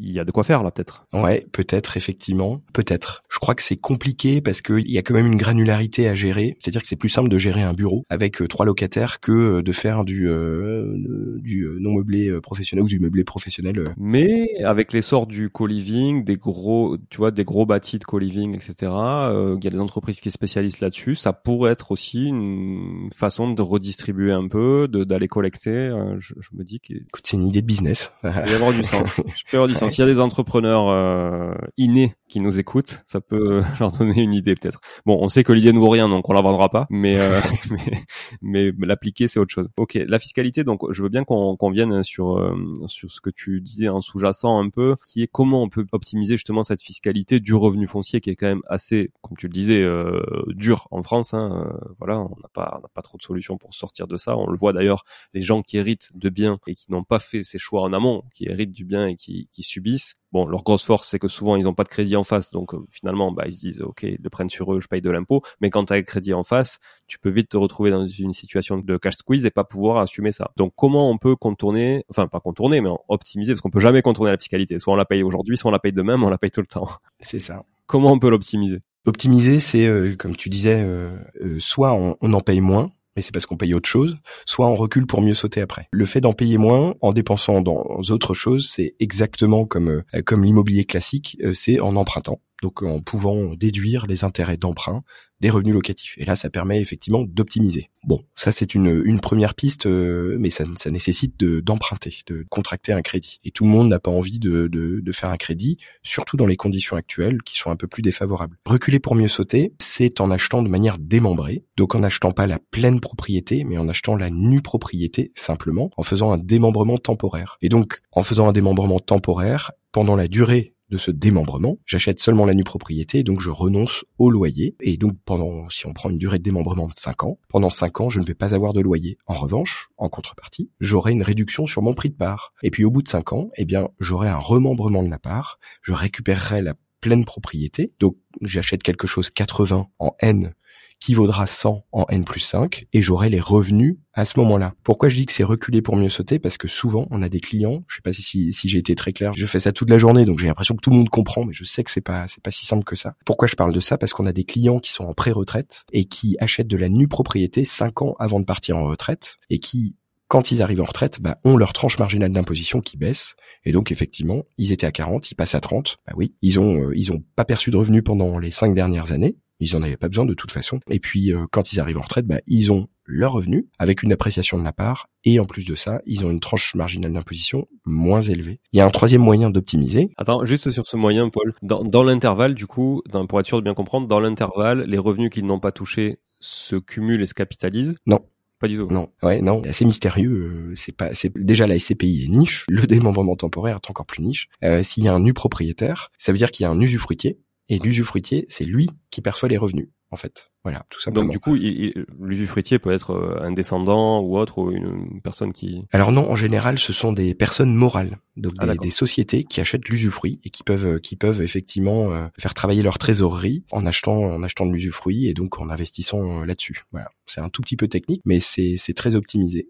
[0.00, 1.04] il y a de quoi faire là peut-être.
[1.12, 3.22] Ouais, peut-être effectivement, peut-être.
[3.28, 6.56] Je crois que c'est compliqué parce qu'il y a quand même une granularité à gérer.
[6.58, 9.62] C'est-à-dire que c'est plus simple de gérer un bureau avec euh, trois locataires que euh,
[9.62, 10.94] de faire du euh,
[11.38, 13.84] du non meublé professionnel ou du meublé professionnel.
[13.96, 18.74] Mais avec l'essor du co-living, des gros, tu vois, des gros bâtis de co-living, etc.
[18.80, 21.14] Il y a des entreprises qui spécialisent là-dessus.
[21.14, 25.90] Ça pourrait être aussi une façon de redistribuer un peu, d'aller collecter.
[26.18, 26.94] Je, je, me dis que.
[26.94, 28.12] Écoute, c'est une idée de business.
[28.24, 29.20] Il peut y avoir du sens.
[29.34, 29.87] Je peux avoir du sens.
[29.88, 34.34] S'il y a des entrepreneurs euh, innés qui nous écoutent, ça peut leur donner une
[34.34, 34.80] idée peut-être.
[35.06, 37.40] Bon, on sait que l'idée ne vaut rien, donc on la vendra pas, mais euh,
[38.42, 39.70] mais, mais l'appliquer c'est autre chose.
[39.76, 42.54] Ok, la fiscalité, donc je veux bien qu'on qu'on vienne sur euh,
[42.86, 46.36] sur ce que tu disais en sous-jacent un peu, qui est comment on peut optimiser
[46.36, 49.82] justement cette fiscalité du revenu foncier qui est quand même assez, comme tu le disais,
[49.82, 51.34] euh, dur en France.
[51.34, 54.36] Hein, voilà, on n'a pas on n'a pas trop de solutions pour sortir de ça.
[54.36, 57.42] On le voit d'ailleurs, les gens qui héritent de biens et qui n'ont pas fait
[57.42, 60.84] ces choix en amont, qui héritent du bien et qui qui subissent Bon, leur grosse
[60.84, 63.44] force, c'est que souvent ils n'ont pas de crédit en face, donc euh, finalement, bah,
[63.46, 65.40] ils se disent, ok, ils le prennent sur eux, je paye de l'impôt.
[65.62, 68.34] Mais quand tu as le crédit en face, tu peux vite te retrouver dans une
[68.34, 70.50] situation de cash squeeze et pas pouvoir assumer ça.
[70.56, 74.30] Donc, comment on peut contourner, enfin pas contourner, mais optimiser, parce qu'on peut jamais contourner
[74.30, 74.78] la fiscalité.
[74.78, 76.60] Soit on la paye aujourd'hui, soit on la paye demain, mais on la paye tout
[76.60, 76.88] le temps.
[77.20, 77.64] C'est ça.
[77.86, 78.80] Comment on peut l'optimiser?
[79.06, 81.16] Optimiser, c'est euh, comme tu disais, euh,
[81.58, 84.76] soit on, on en paye moins, mais c'est parce qu'on paye autre chose, soit on
[84.76, 85.88] recule pour mieux sauter après.
[85.90, 90.44] Le fait d'en payer moins en dépensant dans autre chose, c'est exactement comme euh, comme
[90.44, 95.02] l'immobilier classique, euh, c'est en empruntant donc en pouvant déduire les intérêts d'emprunt
[95.40, 96.14] des revenus locatifs.
[96.18, 97.90] Et là, ça permet effectivement d'optimiser.
[98.04, 103.02] Bon, ça c'est une, une première piste, euh, mais ça, nécessite d'emprunter, de, contracter un
[103.02, 103.40] crédit.
[103.44, 106.46] Et tout le monde n'a pas envie de, de, de, faire un crédit, surtout dans
[106.46, 108.56] les conditions actuelles qui sont un peu plus défavorables.
[108.64, 112.58] Reculer pour mieux sauter, c'est en achetant de manière démembrée, donc en achetant pas la
[112.58, 117.58] pleine propriété, mais en achetant la nue propriété simplement, en faisant un démembrement temporaire.
[117.62, 121.78] Et donc, en faisant un démembrement temporaire, pendant la durée de ce démembrement.
[121.86, 124.76] J'achète seulement la nue propriété, donc je renonce au loyer.
[124.80, 128.00] Et donc pendant, si on prend une durée de démembrement de 5 ans, pendant 5
[128.00, 129.18] ans, je ne vais pas avoir de loyer.
[129.26, 132.52] En revanche, en contrepartie, j'aurai une réduction sur mon prix de part.
[132.62, 135.58] Et puis au bout de 5 ans, eh bien, j'aurai un remembrement de la part,
[135.82, 137.92] je récupérerai la pleine propriété.
[138.00, 140.54] Donc j'achète quelque chose 80 en N
[141.00, 144.74] qui vaudra 100 en N plus 5 et j'aurai les revenus à ce moment-là.
[144.82, 146.38] Pourquoi je dis que c'est reculer pour mieux sauter?
[146.38, 149.12] Parce que souvent, on a des clients, je sais pas si, si, j'ai été très
[149.12, 151.44] clair, je fais ça toute la journée, donc j'ai l'impression que tout le monde comprend,
[151.44, 153.14] mais je sais que c'est pas, c'est pas si simple que ça.
[153.24, 153.96] Pourquoi je parle de ça?
[153.96, 157.08] Parce qu'on a des clients qui sont en pré-retraite et qui achètent de la nue
[157.08, 159.94] propriété 5 ans avant de partir en retraite et qui
[160.28, 163.34] quand ils arrivent en retraite, bah, ont leur tranche marginale d'imposition qui baisse.
[163.64, 165.96] Et donc, effectivement, ils étaient à 40, ils passent à 30.
[166.06, 169.10] Bah oui, ils ont, euh, ils ont pas perçu de revenus pendant les cinq dernières
[169.10, 169.38] années.
[169.60, 170.80] Ils en avaient pas besoin de toute façon.
[170.88, 174.12] Et puis, euh, quand ils arrivent en retraite, bah, ils ont leur revenu avec une
[174.12, 175.08] appréciation de la part.
[175.24, 178.60] Et en plus de ça, ils ont une tranche marginale d'imposition moins élevée.
[178.72, 180.10] Il y a un troisième moyen d'optimiser.
[180.16, 181.54] Attends, juste sur ce moyen, Paul.
[181.62, 184.98] Dans, dans l'intervalle, du coup, dans, pour être sûr de bien comprendre, dans l'intervalle, les
[184.98, 187.96] revenus qu'ils n'ont pas touchés se cumulent et se capitalisent?
[188.06, 188.20] Non.
[188.60, 188.88] Pas du tout.
[188.90, 190.32] Non, ouais, non, c'est assez mystérieux.
[190.32, 192.64] Euh, c'est pas, c'est déjà la SCPI est niche.
[192.68, 194.48] Le démembrement temporaire est encore plus niche.
[194.64, 197.38] Euh, S'il y a un nu propriétaire, ça veut dire qu'il y a un usufruitier.
[197.68, 200.50] Et l'usufruitier, c'est lui qui perçoit les revenus en fait.
[200.64, 201.24] Voilà, tout simplement.
[201.24, 205.86] Donc du coup, l'usufruitier peut être euh, un descendant ou autre, ou une personne qui...
[205.92, 209.88] Alors non, en général, ce sont des personnes morales, donc ah, des, sociétés qui achètent
[209.88, 214.18] l'usufruit et qui peuvent, euh, qui peuvent effectivement euh, faire travailler leur trésorerie en achetant,
[214.18, 216.82] en achetant de l'usufruit et donc en investissant là-dessus.
[216.92, 219.68] Voilà, c'est un tout petit peu technique, mais c'est très optimisé.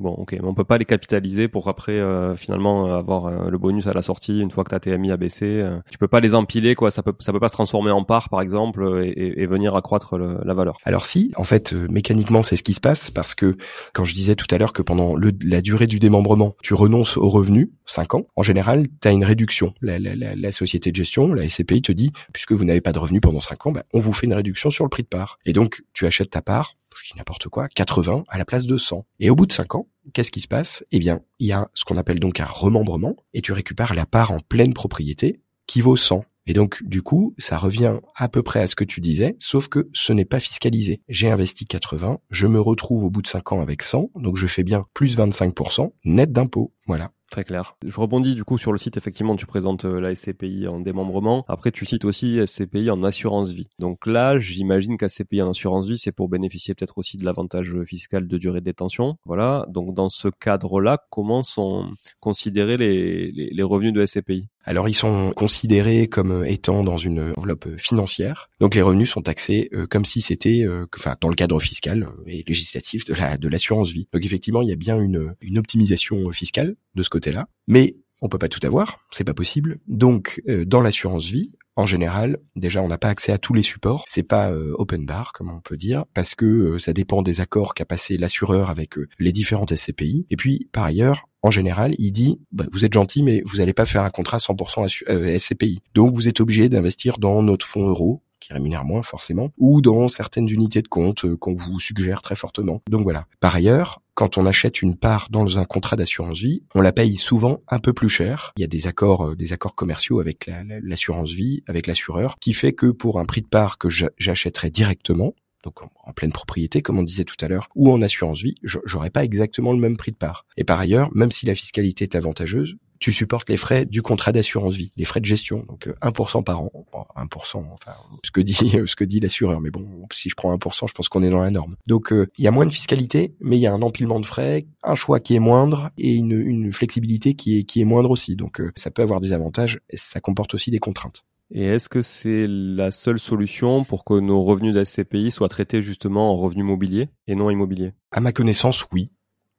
[0.00, 3.50] Bon, ok, mais on peut pas les capitaliser pour après euh, finalement euh, avoir euh,
[3.50, 5.62] le bonus à la sortie une fois que ta TMI a baissé.
[5.90, 6.90] tu peux pas les empiler, quoi.
[6.90, 10.16] Ça peut, ça peut pas se transformer en part, par exemple, et, et venir accroître
[10.16, 10.78] la valeur.
[10.84, 13.56] Alors si, en fait, mécaniquement, c'est ce qui se passe parce que
[13.92, 17.18] quand je disais tout à l'heure que pendant le, la durée du démembrement, tu renonces
[17.18, 19.74] au revenu, 5 ans, en général, tu as une réduction.
[19.82, 22.98] La, la, la, société de gestion, la SCPI te dit, puisque vous n'avez pas de
[22.98, 25.38] revenu pendant 5 ans, bah, on vous fait une réduction sur le prix de part.
[25.44, 28.76] Et donc, tu achètes ta part je dis n'importe quoi, 80 à la place de
[28.76, 29.06] 100.
[29.18, 30.84] Et au bout de 5 ans, qu'est-ce qui se passe?
[30.92, 34.06] Eh bien, il y a ce qu'on appelle donc un remembrement, et tu récupères la
[34.06, 36.24] part en pleine propriété qui vaut 100.
[36.46, 39.68] Et donc, du coup, ça revient à peu près à ce que tu disais, sauf
[39.68, 41.00] que ce n'est pas fiscalisé.
[41.08, 44.46] J'ai investi 80, je me retrouve au bout de 5 ans avec 100, donc je
[44.46, 46.72] fais bien plus 25% net d'impôt.
[46.86, 47.12] Voilà.
[47.30, 47.76] Très clair.
[47.86, 51.44] Je rebondis du coup sur le site, effectivement, tu présentes euh, la SCPI en démembrement.
[51.46, 53.68] Après, tu cites aussi SCPI en assurance vie.
[53.78, 58.26] Donc là, j'imagine qu'SCPI en assurance vie, c'est pour bénéficier peut-être aussi de l'avantage fiscal
[58.26, 59.16] de durée de détention.
[59.24, 59.64] Voilà.
[59.68, 65.32] Donc dans ce cadre-là, comment sont considérés les, les, revenus de SCPI alors ils sont
[65.34, 68.50] considérés comme étant dans une enveloppe financière.
[68.60, 72.06] Donc les revenus sont taxés euh, comme si c'était, euh, enfin dans le cadre fiscal
[72.26, 74.06] et législatif de la de l'assurance vie.
[74.12, 78.28] Donc effectivement il y a bien une, une optimisation fiscale de ce côté-là, mais on
[78.28, 79.78] peut pas tout avoir, c'est pas possible.
[79.86, 83.62] Donc euh, dans l'assurance vie, en général, déjà on n'a pas accès à tous les
[83.62, 87.74] supports, c'est pas open bar comme on peut dire, parce que ça dépend des accords
[87.74, 90.26] qu'a passé l'assureur avec les différentes SCPI.
[90.28, 93.72] Et puis par ailleurs, en général, il dit bah, vous êtes gentil, mais vous n'allez
[93.72, 95.80] pas faire un contrat 100% SCPI.
[95.94, 100.08] Donc vous êtes obligé d'investir dans notre fonds euro qui rémunère moins forcément, ou dans
[100.08, 102.82] certaines unités de compte euh, qu'on vous suggère très fortement.
[102.88, 103.26] Donc voilà.
[103.40, 107.16] Par ailleurs, quand on achète une part dans un contrat d'assurance vie, on la paye
[107.16, 108.52] souvent un peu plus cher.
[108.56, 110.50] Il y a des accords, euh, des accords commerciaux avec
[110.82, 115.34] l'assurance vie, avec l'assureur, qui fait que pour un prix de part que j'achèterais directement,
[115.62, 119.10] donc en, pleine propriété, comme on disait tout à l'heure, ou en assurance vie, j'aurais
[119.10, 120.46] pas exactement le même prix de part.
[120.56, 124.30] Et par ailleurs, même si la fiscalité est avantageuse, tu supportes les frais du contrat
[124.30, 126.70] d'assurance vie, les frais de gestion, donc 1% euh, par an,
[127.16, 128.52] 1%, enfin ce que dit
[128.86, 131.40] ce que dit l'assureur, mais bon, si je prends 1%, je pense qu'on est dans
[131.40, 131.76] la norme.
[131.86, 134.26] Donc euh, il y a moins de fiscalité, mais il y a un empilement de
[134.26, 138.10] frais, un choix qui est moindre et une, une flexibilité qui est qui est moindre
[138.10, 138.36] aussi.
[138.36, 141.24] Donc euh, ça peut avoir des avantages, et ça comporte aussi des contraintes.
[141.52, 146.30] Et est-ce que c'est la seule solution pour que nos revenus d'SCPI soient traités justement
[146.32, 147.92] en revenus mobiliers et non immobiliers?
[148.12, 149.10] À ma connaissance, oui.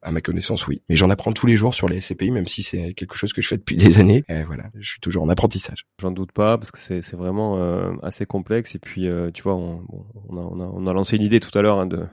[0.03, 0.81] À ma connaissance, oui.
[0.89, 3.41] Mais j'en apprends tous les jours sur les SCPI, même si c'est quelque chose que
[3.41, 4.23] je fais depuis des années.
[4.29, 5.85] Et voilà, je suis toujours en apprentissage.
[5.99, 8.73] J'en doute pas, parce que c'est vraiment euh, assez complexe.
[8.75, 12.05] Et puis, euh, tu vois, on, a, lancé une idée tout à l'heure hein, de,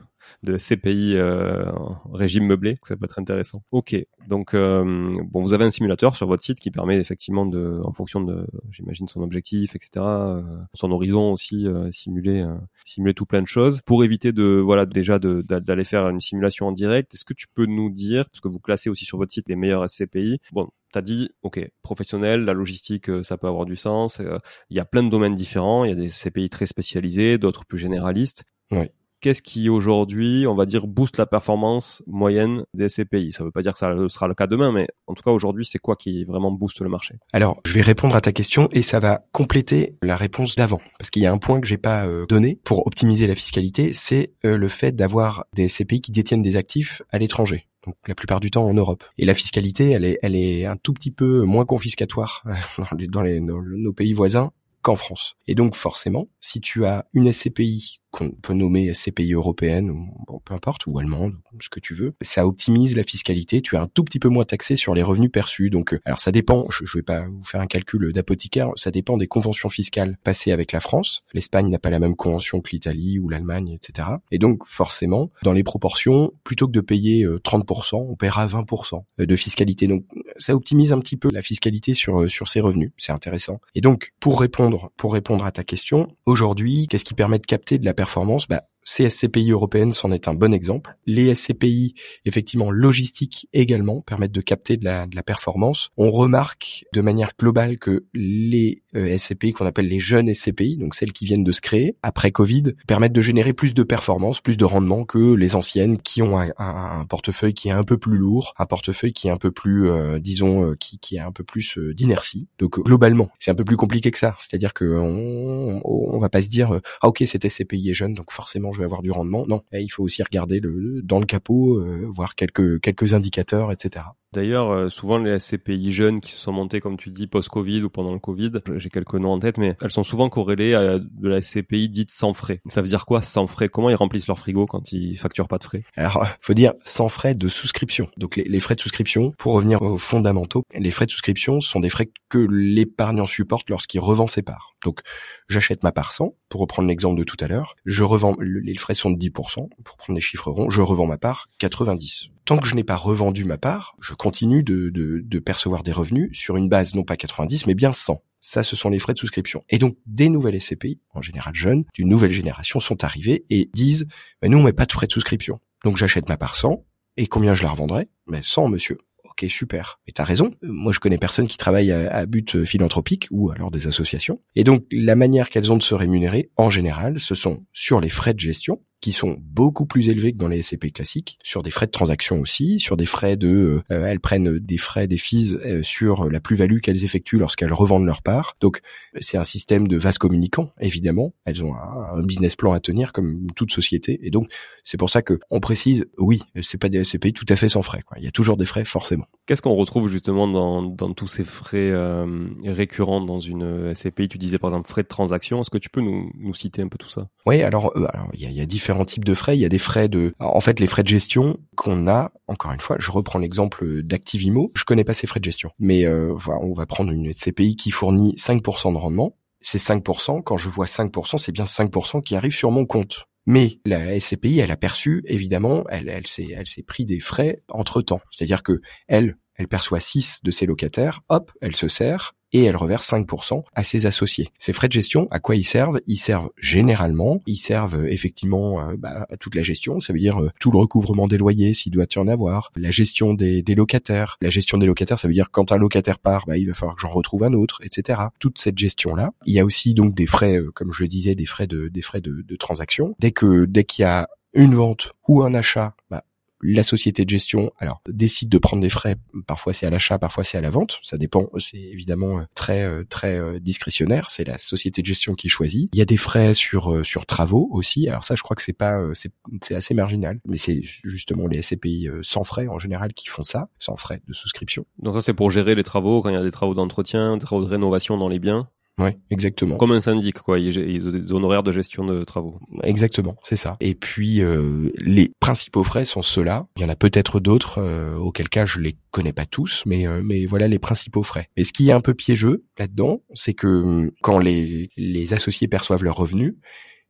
[0.43, 1.65] de CPI euh,
[2.11, 3.63] régime meublé, ça peut être intéressant.
[3.71, 3.95] Ok,
[4.27, 4.83] donc euh,
[5.31, 8.47] bon, vous avez un simulateur sur votre site qui permet effectivement de, en fonction de,
[8.71, 10.41] j'imagine son objectif, etc., euh,
[10.73, 12.45] son horizon aussi, simuler,
[12.85, 16.71] simuler tout plein de choses pour éviter de, voilà, déjà d'aller faire une simulation en
[16.71, 17.13] direct.
[17.13, 19.55] Est-ce que tu peux nous dire, parce que vous classez aussi sur votre site les
[19.55, 24.21] meilleurs SCPI, bon, t'as dit, ok, professionnel, la logistique, ça peut avoir du sens.
[24.69, 25.83] Il y a plein de domaines différents.
[25.83, 28.43] Il y a des CPI très spécialisés, d'autres plus généralistes.
[28.71, 28.89] Oui
[29.21, 33.51] qu'est-ce qui aujourd'hui, on va dire, booste la performance moyenne des SCPI Ça ne veut
[33.51, 35.95] pas dire que ça sera le cas demain, mais en tout cas aujourd'hui, c'est quoi
[35.95, 37.15] qui vraiment booste le marché?
[37.33, 41.09] Alors, je vais répondre à ta question et ça va compléter la réponse d'avant, parce
[41.09, 44.33] qu'il y a un point que j'ai pas euh, donné pour optimiser la fiscalité, c'est
[44.45, 47.67] euh, le fait d'avoir des SCPI qui détiennent des actifs à l'étranger.
[47.85, 49.05] Donc la plupart du temps en Europe.
[49.17, 52.43] Et la fiscalité, elle est, elle est un tout petit peu moins confiscatoire
[52.97, 54.51] les, dans nos pays voisins
[54.89, 55.35] qu'en France.
[55.45, 60.41] Et donc forcément, si tu as une SCPI qu'on peut nommer SCPI européenne ou bon,
[60.43, 63.61] peu importe ou allemande, ce que tu veux, ça optimise la fiscalité.
[63.61, 65.69] Tu es un tout petit peu moins taxé sur les revenus perçus.
[65.69, 66.65] Donc, euh, alors ça dépend.
[66.69, 68.71] Je, je vais pas vous faire un calcul d'apothicaire.
[68.75, 71.23] Ça dépend des conventions fiscales passées avec la France.
[71.33, 74.07] L'Espagne n'a pas la même convention que l'Italie ou l'Allemagne, etc.
[74.31, 79.03] Et donc forcément, dans les proportions, plutôt que de payer 30%, euh, on paiera 20%
[79.19, 79.87] de fiscalité.
[79.87, 80.05] Donc
[80.37, 82.91] ça optimise un petit peu la fiscalité sur euh, sur ces revenus.
[82.97, 83.59] C'est intéressant.
[83.75, 87.77] Et donc pour répondre pour répondre à ta question, aujourd'hui, qu'est-ce qui permet de capter
[87.77, 88.47] de la performance?
[88.47, 90.95] Bah, ces SCPI européennes c'en est un bon exemple.
[91.05, 95.89] Les SCPI, effectivement, logistiques également, permettent de capter de la, de la performance.
[95.97, 100.95] On remarque de manière globale que les euh, SCPI qu'on appelle les jeunes SCPI, donc
[100.95, 104.57] celles qui viennent de se créer après Covid, permettent de générer plus de performance, plus
[104.57, 108.17] de rendement que les anciennes qui ont un, un, portefeuille qui est un peu plus
[108.17, 111.31] lourd, un portefeuille qui est un peu plus, euh, disons, euh, qui, qui a un
[111.31, 112.47] peu plus d'inertie.
[112.57, 114.35] Donc globalement, c'est un peu plus compliqué que ça.
[114.39, 118.31] C'est-à-dire que on, on, va pas se dire ah ok cet SCPI est jeune, donc
[118.31, 119.45] forcément je vais avoir du rendement.
[119.47, 124.05] Non, il faut aussi regarder le, dans le capot, voir quelques quelques indicateurs, etc.
[124.31, 127.89] D'ailleurs, euh, souvent les SCPI jeunes qui se sont montés, comme tu dis, post-Covid ou
[127.89, 131.27] pendant le Covid, j'ai quelques noms en tête, mais elles sont souvent corrélées à de
[131.27, 132.61] la SCPI dite sans frais.
[132.67, 133.69] Ça veut dire quoi sans frais?
[133.69, 135.83] Comment ils remplissent leur frigo quand ils facturent pas de frais?
[135.95, 138.09] Alors, faut dire sans frais de souscription.
[138.17, 141.79] Donc les, les, frais de souscription, pour revenir aux fondamentaux, les frais de souscription sont
[141.79, 144.75] des frais que l'épargnant supporte lorsqu'il revend ses parts.
[144.83, 145.01] Donc
[145.49, 148.95] j'achète ma part 100, pour reprendre l'exemple de tout à l'heure, je revends, les frais
[148.95, 152.67] sont de 10%, pour prendre des chiffres ronds, je revends ma part 90 tant que
[152.67, 156.67] je n'ai pas revendu ma part, je continue de, de, percevoir des revenus sur une
[156.67, 158.23] base non pas 90 mais bien 100.
[158.39, 159.63] Ça, ce sont les frais de souscription.
[159.69, 164.07] Et donc, des nouvelles SCPI, en général jeunes, d'une nouvelle génération, sont arrivées et disent,
[164.41, 165.59] nous, on met pas de frais de souscription.
[165.83, 166.83] Donc, j'achète ma part 100,
[167.17, 168.09] et combien je la revendrai?
[168.25, 168.97] Mais 100, monsieur.
[169.39, 169.99] Ok, super.
[170.05, 170.51] Et t'as raison.
[170.61, 174.41] Moi, je connais personne qui travaille à, à, but philanthropique ou alors des associations.
[174.55, 178.09] Et donc, la manière qu'elles ont de se rémunérer, en général, ce sont sur les
[178.09, 181.71] frais de gestion, qui sont beaucoup plus élevés que dans les SCP classiques, sur des
[181.71, 185.55] frais de transaction aussi, sur des frais de, euh, elles prennent des frais, des fees
[185.65, 188.55] euh, sur la plus-value qu'elles effectuent lorsqu'elles revendent leur part.
[188.59, 188.81] Donc
[189.19, 191.33] c'est un système de vase communicant, évidemment.
[191.45, 194.47] Elles ont un, business plan à tenir comme toute société, et donc
[194.83, 197.81] c'est pour ça que on précise, oui, c'est pas des SCPI tout à fait sans
[197.81, 198.01] frais.
[198.05, 198.17] Quoi.
[198.19, 199.25] Il y a toujours des frais forcément.
[199.45, 204.37] Qu'est-ce qu'on retrouve justement dans, dans tous ces frais euh, récurrents dans une SCPI Tu
[204.37, 205.61] disais par exemple frais de transaction.
[205.61, 207.29] Est-ce que tu peux nous, nous citer un peu tout ça?
[207.45, 207.93] Oui, alors
[208.33, 209.55] il y, a, y a différents différents types de frais.
[209.55, 212.31] Il y a des frais de, en fait, les frais de gestion qu'on a.
[212.47, 214.71] Encore une fois, je reprends l'exemple d'Activimo.
[214.73, 217.91] Je connais pas ces frais de gestion, mais euh, on va prendre une CPI qui
[217.91, 219.37] fournit 5% de rendement.
[219.61, 220.41] C'est 5%.
[220.41, 223.25] Quand je vois 5%, c'est bien 5% qui arrive sur mon compte.
[223.45, 227.61] Mais la SCPI, elle a perçu, évidemment, elle, elle s'est, elle s'est pris des frais
[227.69, 228.21] entre temps.
[228.31, 232.75] C'est-à-dire que elle, elle perçoit 6 de ses locataires, hop, elle se sert, et elle
[232.75, 234.49] reverse 5% à ses associés.
[234.57, 235.99] Ces frais de gestion, à quoi ils servent?
[236.07, 240.19] Ils servent généralement, ils servent euh, effectivement euh, bah, à toute la gestion, ça veut
[240.19, 243.63] dire euh, tout le recouvrement des loyers s'il doit y en avoir, la gestion des,
[243.75, 244.37] locataires.
[244.41, 246.95] La gestion des locataires, ça veut dire quand un locataire part, bah, il va falloir
[246.95, 248.21] que j'en retrouve un autre, etc.
[248.39, 249.31] Toute cette gestion-là.
[249.45, 252.01] Il y a aussi donc des frais, comme je le disais, des frais de, des
[252.01, 253.15] frais de, de transaction.
[253.19, 256.23] Dès que dès qu'il y a une vente ou un achat, bah,
[256.61, 259.15] la société de gestion alors décide de prendre des frais.
[259.47, 260.99] Parfois c'est à l'achat parfois c'est à la vente.
[261.03, 261.49] Ça dépend.
[261.57, 264.29] C'est évidemment euh, très euh, très euh, discrétionnaire.
[264.29, 265.89] C'est la société de gestion qui choisit.
[265.93, 268.07] Il y a des frais sur sur travaux aussi.
[268.07, 270.39] Alors ça je crois que c'est pas c'est c'est assez marginal.
[270.45, 273.69] Mais c'est justement les SCPI sans frais en général qui font ça.
[273.79, 274.85] Sans frais de souscription.
[274.99, 277.45] Donc ça c'est pour gérer les travaux quand il y a des travaux d'entretien des
[277.45, 278.69] travaux de rénovation dans les biens
[278.99, 279.77] oui, exactement.
[279.77, 280.59] Comme un syndic, quoi.
[280.59, 282.59] Il y a des honoraires de gestion de travaux.
[282.83, 283.77] Exactement, c'est ça.
[283.79, 286.67] Et puis euh, les principaux frais sont ceux-là.
[286.75, 290.05] Il y en a peut-être d'autres, euh, auquel cas je les connais pas tous, mais
[290.05, 291.49] euh, mais voilà les principaux frais.
[291.55, 295.69] Et ce qui est un peu piégeux là-dedans, c'est que hum, quand les les associés
[295.69, 296.55] perçoivent leurs revenus,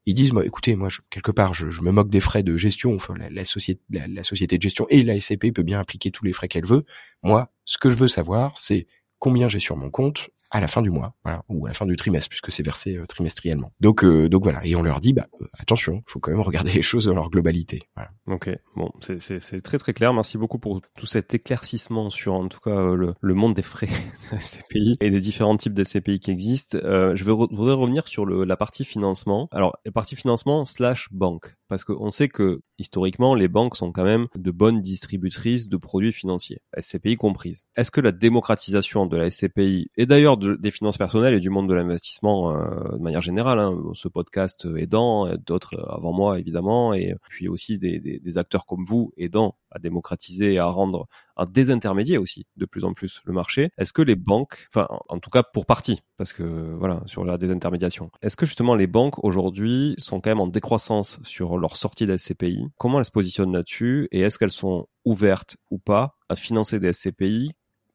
[0.06, 2.56] ils disent, moi, écoutez, moi, je, quelque part, je, je, me moque des frais de
[2.58, 2.95] gestion.
[2.95, 6.10] Enfin, la, la société, la, la, société de gestion et la SCP peut bien appliquer
[6.10, 6.86] tous les frais qu'elle veut.
[7.21, 8.88] Moi, ce que je veux savoir, c'est
[9.19, 11.15] combien j'ai sur mon compte à la fin du mois,
[11.49, 13.71] ou à la fin du trimestre, puisque c'est versé euh, trimestriellement.
[13.79, 16.71] Donc, euh, donc voilà, et on leur dit, bah euh, attention, faut quand même regarder
[16.73, 17.83] les choses dans leur globalité.
[17.95, 18.12] Voilà.
[18.27, 20.13] Ok, bon, c'est très très clair.
[20.13, 23.89] Merci beaucoup pour tout cet éclaircissement sur, en tout cas, le, monde des frais
[24.39, 26.77] SCPI et des différents types de SCPI qui existent.
[26.81, 29.47] je voudrais revenir sur la partie financement.
[29.51, 34.03] Alors, la partie financement slash banque, parce qu'on sait que historiquement, les banques sont quand
[34.03, 37.63] même de bonnes distributrices de produits financiers, SCPI comprises.
[37.75, 41.69] Est-ce que la démocratisation de la SCPI et d'ailleurs des finances personnelles et du monde
[41.69, 43.60] de l'investissement euh, de manière générale.
[43.60, 43.78] Hein.
[43.93, 49.56] Ce podcast aidant, d'autres avant moi évidemment, et puis aussi des, acteurs comme vous aidant
[49.71, 53.69] à démocratiser et à rendre, à désintermédier aussi de plus en plus le marché.
[53.78, 57.38] Est-ce que les banques, enfin en tout cas pour partie, parce que voilà, sur la
[57.38, 58.12] désintermédiation.
[58.21, 62.17] Est-ce que justement les banques aujourd'hui sont quand même en décroissance sur leur sortie des
[62.17, 64.08] SCPI Comment elles se positionnent là-dessus?
[64.12, 67.51] Et est-ce qu'elles sont ouvertes ou pas à financer des SCPI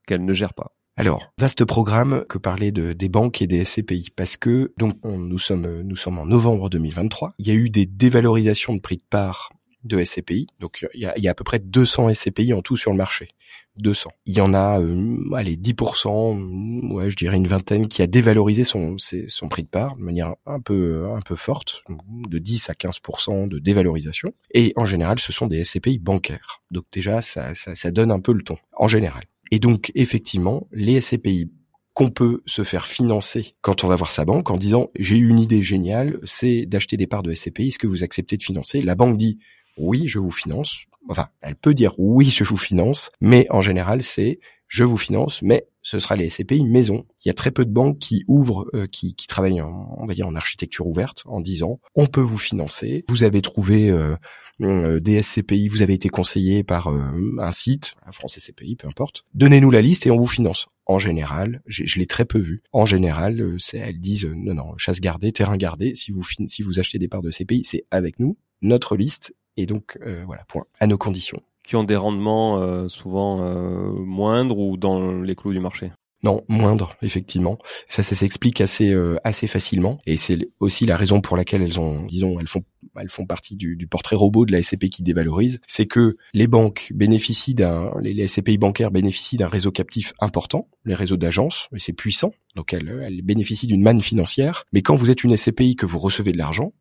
[0.06, 0.72] qu'elles ne gèrent pas?
[0.96, 5.38] Alors, vaste programme que parler de, des banques et des SCPI, parce que donc nous
[5.38, 7.34] sommes nous sommes en novembre 2023.
[7.38, 9.50] Il y a eu des dévalorisations de prix de part
[9.82, 10.46] de SCPI.
[10.60, 12.90] Donc il y a, il y a à peu près 200 SCPI en tout sur
[12.90, 13.28] le marché.
[13.76, 14.10] 200.
[14.26, 18.62] Il y en a, euh, allez, 10%, ouais, je dirais une vingtaine, qui a dévalorisé
[18.62, 22.74] son, son prix de part de manière un peu, un peu forte, de 10 à
[22.74, 24.32] 15% de dévalorisation.
[24.52, 26.62] Et en général, ce sont des SCPI bancaires.
[26.70, 29.24] Donc déjà, ça, ça, ça donne un peu le ton, en général.
[29.50, 31.50] Et donc, effectivement, les SCPI
[31.94, 35.38] qu'on peut se faire financer quand on va voir sa banque en disant j'ai une
[35.38, 38.82] idée géniale, c'est d'acheter des parts de SCPI, est-ce que vous acceptez de financer?
[38.82, 39.38] La banque dit
[39.76, 40.84] oui, je vous finance.
[41.08, 45.42] Enfin, elle peut dire oui, je vous finance, mais en général, c'est je vous finance,
[45.42, 47.04] mais ce sera les SCPI maison.
[47.24, 50.34] Il y a très peu de banques qui ouvrent, euh, qui, travaillent, en, dire, en
[50.34, 53.04] architecture ouverte, en disant on peut vous financer.
[53.08, 54.16] Vous avez trouvé euh,
[54.60, 59.24] euh, des SCPI, vous avez été conseillé par un site, un France SCPI, peu importe.
[59.34, 60.68] Donnez-nous la liste et on vous finance.
[60.86, 62.62] En général, je l'ai très peu vu.
[62.72, 65.94] En général, elles disent non, non, chasse gardée, terrain gardé.
[65.94, 69.66] Si vous si vous achetez des parts de SCPI, c'est avec nous, notre liste et
[69.66, 70.64] donc, euh, voilà, point.
[70.80, 71.40] À nos conditions.
[71.62, 75.92] Qui ont des rendements euh, souvent euh, moindres ou dans les clous du marché?
[76.24, 77.58] Non, moindre, effectivement.
[77.88, 82.02] Ça, ça s'explique assez assez facilement, et c'est aussi la raison pour laquelle elles ont,
[82.04, 82.64] disons, elles font
[83.00, 85.60] elles font partie du, du portrait robot de la SCP qui dévalorise.
[85.66, 90.68] C'est que les banques bénéficient d'un, les, les SCPI bancaires bénéficient d'un réseau captif important,
[90.84, 92.32] les réseaux d'agences, et c'est puissant.
[92.54, 94.64] Donc elles, elles bénéficient d'une manne financière.
[94.72, 96.72] Mais quand vous êtes une SCPI que vous recevez de l'argent,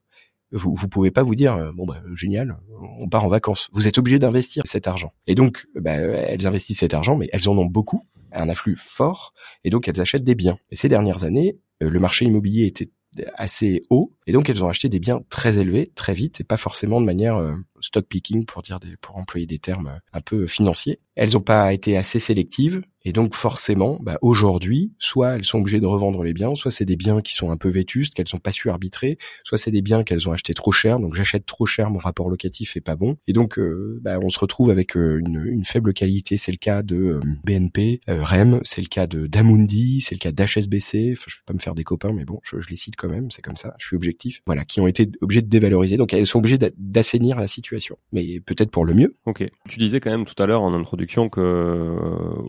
[0.52, 2.58] vous vous pouvez pas vous dire euh, bon bah génial,
[3.00, 3.70] on part en vacances.
[3.74, 5.14] Vous êtes obligé d'investir cet argent.
[5.26, 8.04] Et donc bah, elles investissent cet argent, mais elles en ont beaucoup,
[8.34, 10.58] un afflux fort, et donc elles achètent des biens.
[10.70, 12.90] Et ces dernières années, euh, le marché immobilier était
[13.36, 16.58] assez haut et donc elles ont acheté des biens très élevés très vite et pas
[16.58, 20.48] forcément de manière euh, stock picking pour dire des, pour employer des termes un peu
[20.48, 21.00] financiers.
[21.16, 25.82] Elles n'ont pas été assez sélectives et donc forcément, bah, aujourd'hui, soit elles sont obligées
[25.82, 28.40] de revendre les biens, soit c'est des biens qui sont un peu vétustes, qu'elles n'ont
[28.40, 31.66] pas su arbitrer, soit c'est des biens qu'elles ont achetés trop cher, donc j'achète trop
[31.66, 34.96] cher, mon rapport locatif est pas bon, et donc euh, bah, on se retrouve avec
[34.96, 36.38] euh, une, une, faible qualité.
[36.38, 40.32] C'est le cas de euh, BNP, REM, c'est le cas de d'Amundi, c'est le cas
[40.32, 41.14] d'HSBC.
[41.14, 43.10] Enfin, je vais pas me faire des copains, mais bon, je, je les cite quand
[43.10, 43.74] même, c'est comme ça.
[43.80, 43.98] Je suis
[44.46, 48.40] Voilà, qui ont été obligés de dévaloriser, donc elles sont obligées d'assainir la situation, mais
[48.40, 49.16] peut-être pour le mieux.
[49.26, 49.44] Ok.
[49.70, 51.96] Tu disais quand même tout à l'heure en introduction que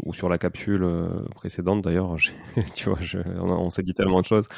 [0.04, 2.16] ou sur la capsule euh, précédente d'ailleurs,
[2.74, 2.98] tu vois,
[3.40, 4.48] on, s'est dit tellement de choses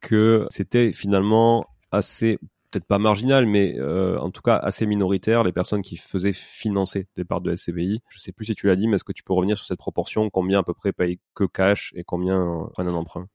[0.00, 2.38] que c'était finalement assez
[2.72, 7.06] peut-être pas marginal, mais euh, en tout cas assez minoritaire, les personnes qui faisaient financer
[7.16, 8.00] des parts de SCBI.
[8.08, 9.78] Je sais plus si tu l'as dit, mais est-ce que tu peux revenir sur cette
[9.78, 13.28] proportion Combien à peu près payent que cash et combien prennent un emprunt?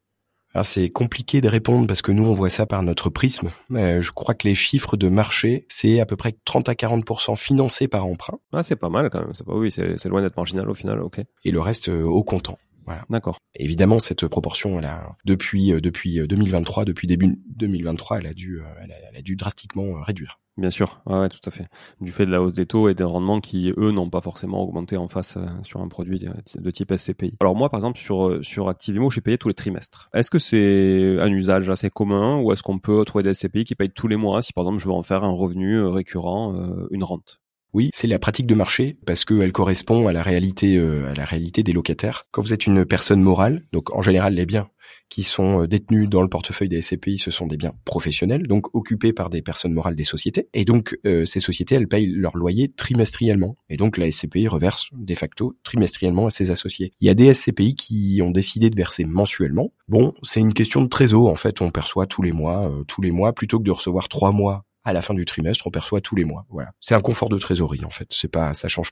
[0.63, 3.51] C'est compliqué de répondre parce que nous on voit ça par notre prisme.
[3.71, 7.35] Euh, je crois que les chiffres de marché, c'est à peu près 30 à 40%
[7.35, 8.39] financés par emprunt.
[8.53, 9.33] Ah c'est pas mal quand même.
[9.33, 11.01] C'est pas oui, c'est loin d'être marginal au final.
[11.01, 11.21] Ok.
[11.43, 12.57] Et le reste euh, au comptant.
[12.87, 13.03] Voilà.
[13.09, 13.37] D'accord.
[13.55, 18.61] Évidemment, cette proportion, elle a depuis euh, depuis 2023, depuis début 2023, elle a dû
[18.81, 20.39] elle a dû drastiquement réduire.
[20.57, 21.67] Bien sûr, ouais, tout à fait.
[22.01, 24.63] Du fait de la hausse des taux et des rendements qui, eux, n'ont pas forcément
[24.63, 27.37] augmenté en face euh, sur un produit de, type SCPI.
[27.39, 30.09] Alors moi, par exemple, sur, euh, sur Activimo, je suis payé tous les trimestres.
[30.15, 33.75] Est-ce que c'est un usage assez commun ou est-ce qu'on peut trouver des SCPI qui
[33.75, 36.55] payent tous les mois si, par exemple, je veux en faire un revenu euh, récurrent,
[36.89, 37.39] une rente?
[37.73, 41.63] Oui, c'est la pratique de marché parce qu'elle correspond à la réalité, à la réalité
[41.63, 42.25] des locataires.
[42.31, 44.69] Quand vous êtes une personne morale, donc en général les biens
[45.09, 48.73] qui sont euh, détenus dans le portefeuille des SCPI, ce sont des biens professionnels, donc
[48.75, 50.49] occupés par des personnes morales des sociétés.
[50.53, 53.57] Et donc, euh, ces sociétés, elles payent leur loyer trimestriellement.
[53.69, 56.93] Et donc, la SCPI reverse de facto trimestriellement à ses associés.
[56.99, 59.71] Il y a des SCPI qui ont décidé de verser mensuellement.
[59.87, 61.27] Bon, c'est une question de trésor.
[61.29, 64.09] En fait, on perçoit tous les mois, euh, tous les mois, plutôt que de recevoir
[64.09, 66.45] trois mois à la fin du trimestre, on perçoit tous les mois.
[66.49, 66.71] Voilà.
[66.79, 68.07] C'est un confort de trésorerie, en fait.
[68.11, 68.91] C'est pas, ça change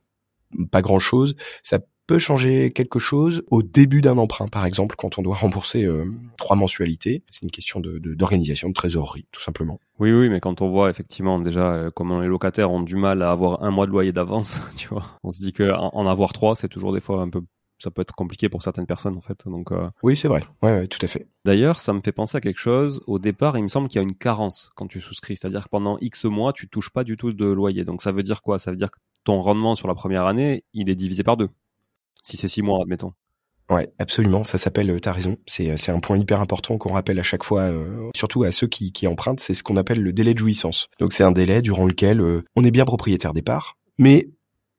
[0.71, 1.35] pas grand chose.
[1.63, 5.85] Ça peut changer quelque chose au début d'un emprunt, par exemple, quand on doit rembourser
[5.85, 6.05] euh,
[6.37, 7.23] trois mensualités.
[7.31, 9.79] C'est une question de, d'organisation, de, trésorerie, tout simplement.
[9.97, 13.21] Oui, oui, mais quand on voit effectivement déjà euh, comment les locataires ont du mal
[13.21, 16.55] à avoir un mois de loyer d'avance, tu vois, on se dit que avoir trois,
[16.55, 17.41] c'est toujours des fois un peu
[17.79, 19.39] ça peut être compliqué pour certaines personnes en fait.
[19.45, 19.89] Donc euh...
[20.03, 20.43] oui, c'est vrai.
[20.61, 21.27] Ouais, ouais, tout à fait.
[21.45, 23.01] D'ailleurs, ça me fait penser à quelque chose.
[23.07, 25.69] Au départ, il me semble qu'il y a une carence quand tu souscris, c'est-à-dire que
[25.69, 27.85] pendant X mois, tu touches pas du tout de loyer.
[27.85, 28.59] Donc ça veut dire quoi?
[28.59, 31.49] Ça veut dire que ton rendement sur la première année, il est divisé par deux
[32.25, 33.13] si c'est six mois, admettons.
[33.69, 34.43] Ouais, absolument.
[34.43, 34.89] Ça s'appelle.
[34.91, 35.37] Euh, t'as raison.
[35.47, 38.51] C'est euh, c'est un point hyper important qu'on rappelle à chaque fois, euh, surtout à
[38.51, 39.39] ceux qui qui empruntent.
[39.39, 40.87] C'est ce qu'on appelle le délai de jouissance.
[40.99, 42.21] Donc c'est un délai durant lequel
[42.55, 44.29] on est bien propriétaire des parts, mais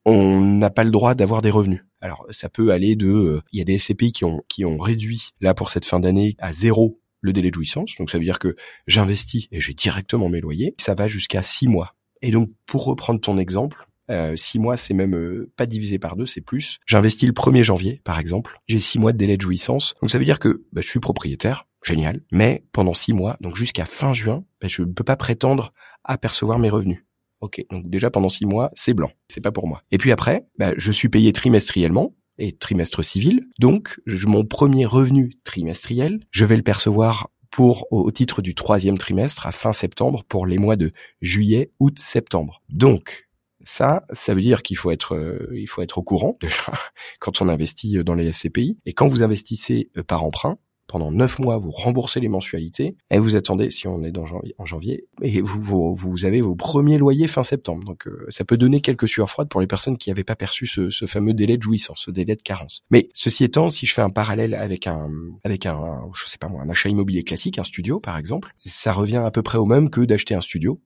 [0.07, 1.83] on n'a pas le droit d'avoir des revenus.
[1.99, 4.77] Alors ça peut aller de, euh, il y a des SCPI qui ont qui ont
[4.77, 7.95] réduit là pour cette fin d'année à zéro le délai de jouissance.
[7.99, 8.55] Donc ça veut dire que
[8.87, 10.75] j'investis et j'ai directement mes loyers.
[10.79, 11.93] Ça va jusqu'à six mois.
[12.21, 16.15] Et donc pour reprendre ton exemple, euh, six mois, c'est même euh, pas divisé par
[16.15, 16.79] deux, c'est plus.
[16.85, 18.57] J'investis le 1er janvier, par exemple.
[18.67, 19.95] J'ai six mois de délai de jouissance.
[20.01, 22.21] Donc ça veut dire que bah, je suis propriétaire, génial.
[22.31, 25.73] Mais pendant six mois, donc jusqu'à fin juin, bah, je ne peux pas prétendre
[26.05, 27.03] à percevoir mes revenus.
[27.39, 29.83] Ok, donc déjà pendant six mois, c'est blanc, c'est pas pour moi.
[29.91, 33.47] Et puis après, bah, je suis payé trimestriellement et trimestre civil.
[33.59, 39.47] Donc mon premier revenu trimestriel, je vais le percevoir pour au, titre du troisième trimestre
[39.47, 42.61] à fin septembre pour les mois de juillet, août, septembre.
[42.69, 43.29] Donc
[43.63, 46.71] ça, ça veut dire qu'il faut être, euh, il faut être au courant déjà
[47.19, 48.77] quand on investit dans les SCPI.
[48.85, 50.57] Et quand vous investissez euh, par emprunt,
[50.87, 55.05] pendant neuf mois, vous remboursez les mensualités et vous attendez, si on est en janvier,
[55.21, 57.83] et vous, vous, avez vos premiers loyers fin septembre.
[57.85, 60.65] Donc euh, ça peut donner quelques sueurs froides pour les personnes qui n'avaient pas perçu
[60.65, 62.83] ce, ce, fameux délai de jouissance, ce délai de carence.
[62.89, 65.11] Mais ceci étant, si je fais un parallèle avec un,
[65.43, 68.93] avec un, je sais pas moi, un achat immobilier classique, un studio par exemple, ça
[68.93, 70.79] revient à peu près au même que d'acheter un studio.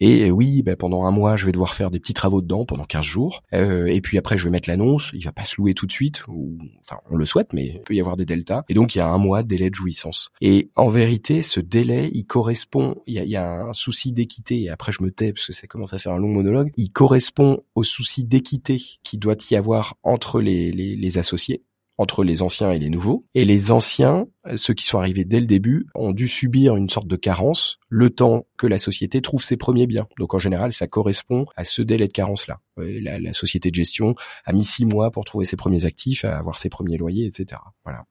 [0.00, 2.64] Et euh, oui, ben, pendant un mois, je vais devoir faire des petits travaux dedans
[2.64, 3.42] pendant 15 jours.
[3.52, 5.10] Euh, et puis après, je vais mettre l'annonce.
[5.14, 6.26] Il va pas se louer tout de suite.
[6.28, 8.64] Ou, enfin, on le souhaite, mais il peut y avoir des deltas.
[8.68, 10.30] Et donc, il y a un mois de délai de jouissance.
[10.40, 12.96] Et en vérité, ce délai, il correspond.
[13.06, 14.62] Il y a, un souci d'équité.
[14.62, 16.72] Et après, je me tais parce que ça commence à faire un long monologue.
[16.76, 21.62] Il correspond au souci d'équité qui doit y avoir entre les, les, les associés
[21.98, 23.24] entre les anciens et les nouveaux.
[23.34, 27.08] Et les anciens, ceux qui sont arrivés dès le début, ont dû subir une sorte
[27.08, 30.06] de carence le temps que la société trouve ses premiers biens.
[30.18, 32.60] Donc en général, ça correspond à ce délai de carence-là.
[32.76, 36.58] La, société de gestion a mis six mois pour trouver ses premiers actifs, à avoir
[36.58, 37.60] ses premiers loyers, etc.
[37.84, 38.04] Voilà.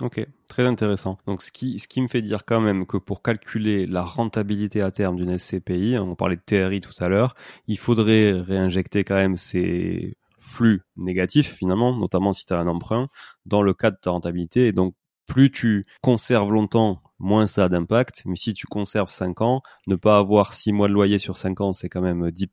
[0.00, 1.18] Ok, très intéressant.
[1.26, 4.82] Donc ce qui, ce qui me fait dire quand même que pour calculer la rentabilité
[4.82, 7.36] à terme d'une SCPI, on parlait de TRI tout à l'heure,
[7.68, 13.08] il faudrait réinjecter quand même ces flux négatif finalement, notamment si tu as un emprunt,
[13.46, 14.66] dans le cas de ta rentabilité.
[14.66, 14.94] Et donc,
[15.26, 18.22] plus tu conserves longtemps moins ça a d'impact.
[18.26, 21.60] Mais si tu conserves 5 ans, ne pas avoir 6 mois de loyer sur 5
[21.60, 22.50] ans, c'est quand même 10%,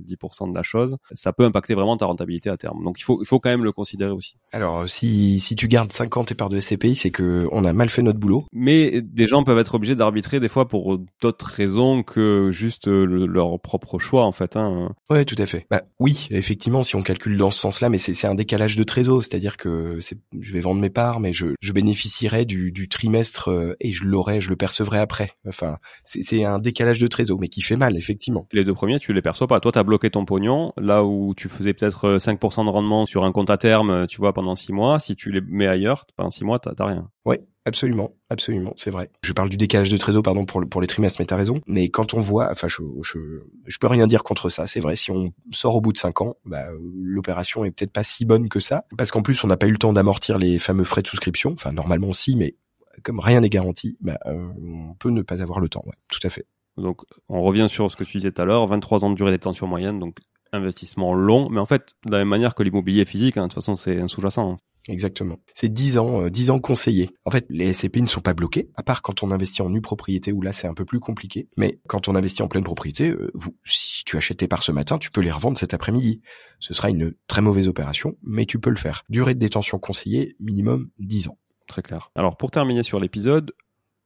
[0.00, 0.96] 10% euh, de la chose.
[1.12, 2.84] Ça peut impacter vraiment ta rentabilité à terme.
[2.84, 4.36] Donc il faut, il faut quand même le considérer aussi.
[4.52, 7.72] Alors si, si tu gardes 5 ans tes parts de SCPI, c'est que on a
[7.72, 8.44] mal fait notre boulot.
[8.52, 13.60] Mais des gens peuvent être obligés d'arbitrer des fois pour d'autres raisons que juste leur
[13.60, 14.56] propre choix en fait.
[14.56, 14.94] Hein.
[15.10, 15.66] Ouais, tout à fait.
[15.70, 19.24] Bah oui, effectivement, si on calcule dans ce sens-là, mais c'est un décalage de trésor,
[19.24, 23.76] c'est-à-dire que je vais vendre mes parts, mais je, je bénéficierai du, du trimestre euh,
[23.80, 25.30] et je l'aurai, je le percevrai après.
[25.46, 28.46] Enfin, c'est un décalage de trésor, mais qui fait mal, effectivement.
[28.52, 29.60] Les deux premiers, tu les perçois pas.
[29.60, 33.06] Toi, tu as bloqué ton pognon, là où tu faisais peut-être 5% euh, de rendement
[33.06, 34.98] sur un compte à terme, tu vois, pendant 6 mois.
[34.98, 37.08] Si tu les mets ailleurs, pendant 6 mois, t'as rien.
[37.24, 39.08] Oui, Absolument, absolument, c'est vrai.
[39.22, 41.60] Je parle du décalage de trésor, pardon, pour, pour les trimestres, mais t'as raison.
[41.68, 43.18] Mais quand on voit, enfin, je, je,
[43.66, 44.96] je peux rien dire contre ça, c'est vrai.
[44.96, 48.48] Si on sort au bout de cinq ans, bah, l'opération est peut-être pas si bonne
[48.48, 51.02] que ça, parce qu'en plus, on n'a pas eu le temps d'amortir les fameux frais
[51.02, 51.52] de souscription.
[51.52, 52.56] Enfin, normalement, aussi, mais
[53.02, 55.82] comme rien n'est garanti, bah, euh, on peut ne pas avoir le temps.
[55.86, 56.46] Ouais, tout à fait.
[56.76, 59.30] Donc, on revient sur ce que tu disais tout à l'heure, 23 ans de durée
[59.30, 60.18] détention moyenne, donc
[60.52, 63.54] investissement long, mais en fait, de la même manière que l'immobilier physique, hein, de toute
[63.54, 64.52] façon, c'est un sous-jacent.
[64.52, 64.56] Hein.
[64.88, 65.38] Exactement.
[65.54, 67.10] C'est 10 ans, euh, 10 ans conseillés.
[67.24, 69.80] En fait, les SCP ne sont pas bloqués, à part quand on investit en nue
[69.80, 71.48] propriété où là c'est un peu plus compliqué.
[71.56, 74.72] Mais quand on investit en pleine propriété, euh, vous, si tu achètes tes parts ce
[74.72, 76.20] matin, tu peux les revendre cet après-midi.
[76.58, 79.04] Ce sera une très mauvaise opération, mais tu peux le faire.
[79.08, 81.38] Durée de détention conseillée, minimum 10 ans.
[81.66, 82.10] Très clair.
[82.14, 83.52] Alors pour terminer sur l'épisode,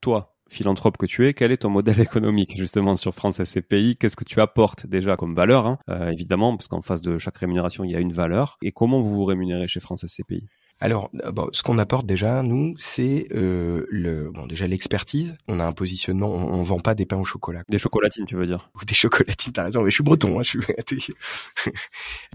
[0.01, 4.17] toi, philanthrope que tu es, quel est ton modèle économique justement sur France SCPI Qu'est-ce
[4.17, 5.79] que tu apportes déjà comme valeur, hein?
[5.89, 8.57] Euh, évidemment, parce qu'en face de chaque rémunération, il y a une valeur.
[8.63, 10.47] Et comment vous vous rémunérez chez France SCPI
[10.79, 15.37] alors, euh, bon, ce qu'on apporte déjà, nous, c'est euh, le bon déjà l'expertise.
[15.49, 17.63] On a un positionnement, on, vend pas des pains au chocolat.
[17.69, 19.83] Des chocolatines, tu veux dire Ou des chocolatines, t'as raison.
[19.83, 20.61] Mais je suis breton, hein, je suis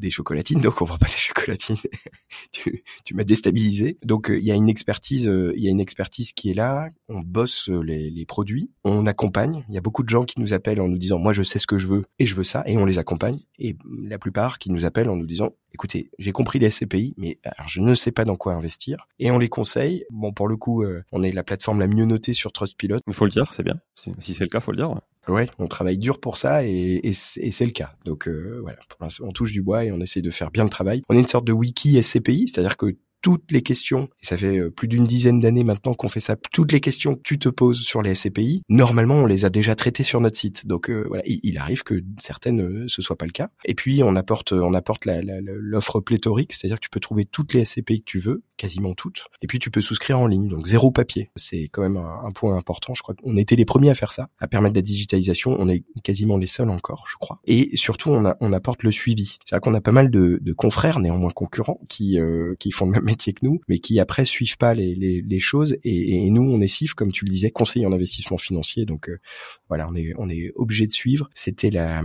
[0.01, 1.77] des chocolatines, donc on vend pas des chocolatines.
[2.51, 3.99] tu, tu m'as déstabilisé.
[4.03, 6.55] Donc euh, il y a une expertise, euh, il y a une expertise qui est
[6.55, 6.87] là.
[7.09, 9.63] On bosse les, les produits, on accompagne.
[9.69, 11.59] Il y a beaucoup de gens qui nous appellent en nous disant, moi je sais
[11.59, 13.39] ce que je veux et je veux ça, et on les accompagne.
[13.59, 17.39] Et la plupart qui nous appellent en nous disant, écoutez, j'ai compris les SCPI, mais
[17.43, 19.07] alors je ne sais pas dans quoi investir.
[19.19, 20.05] Et on les conseille.
[20.09, 22.99] Bon, pour le coup, euh, on est la plateforme la mieux notée sur Trustpilot.
[23.07, 23.79] Il faut le dire, c'est bien.
[23.95, 24.99] Si, c'est le cas, faut le dire.
[25.27, 25.47] Ouais.
[25.59, 27.93] on travaille dur pour ça et, et c'est le cas.
[28.05, 28.79] Donc euh, voilà,
[29.21, 31.03] on touche du bois et on essaie de faire bien le travail.
[31.09, 34.69] On est une sorte de wiki SCPI, c'est-à-dire que toutes les questions, et ça fait
[34.71, 37.81] plus d'une dizaine d'années maintenant qu'on fait ça, toutes les questions que tu te poses
[37.81, 40.65] sur les SCPI, normalement on les a déjà traitées sur notre site.
[40.65, 43.49] Donc voilà, il, arrive que certaines ce soit pas le cas.
[43.65, 47.65] Et puis on apporte on apporte l'offre pléthorique, c'est-à-dire que tu peux trouver toutes les
[47.65, 50.91] SCPI que tu veux, quasiment toutes, et puis tu peux souscrire en ligne, donc zéro
[50.91, 51.31] papier.
[51.35, 52.93] C'est quand même un, point important.
[52.93, 55.55] Je crois qu'on était les premiers à faire ça, à permettre la digitalisation.
[55.59, 57.39] On est quasiment les seuls encore, je crois.
[57.45, 59.37] Et surtout on, on apporte le suivi.
[59.45, 62.91] C'est-à-dire qu'on a pas mal de, de confrères, néanmoins concurrents, qui euh, qui font le
[62.91, 65.77] même métier que nous, mais qui après suivent pas les, les, les choses.
[65.83, 68.85] Et, et, nous, on est CIF, comme tu le disais, conseiller en investissement financier.
[68.85, 69.19] Donc euh,
[69.67, 71.29] voilà, on est on est obligé de suivre.
[71.33, 72.01] C'était la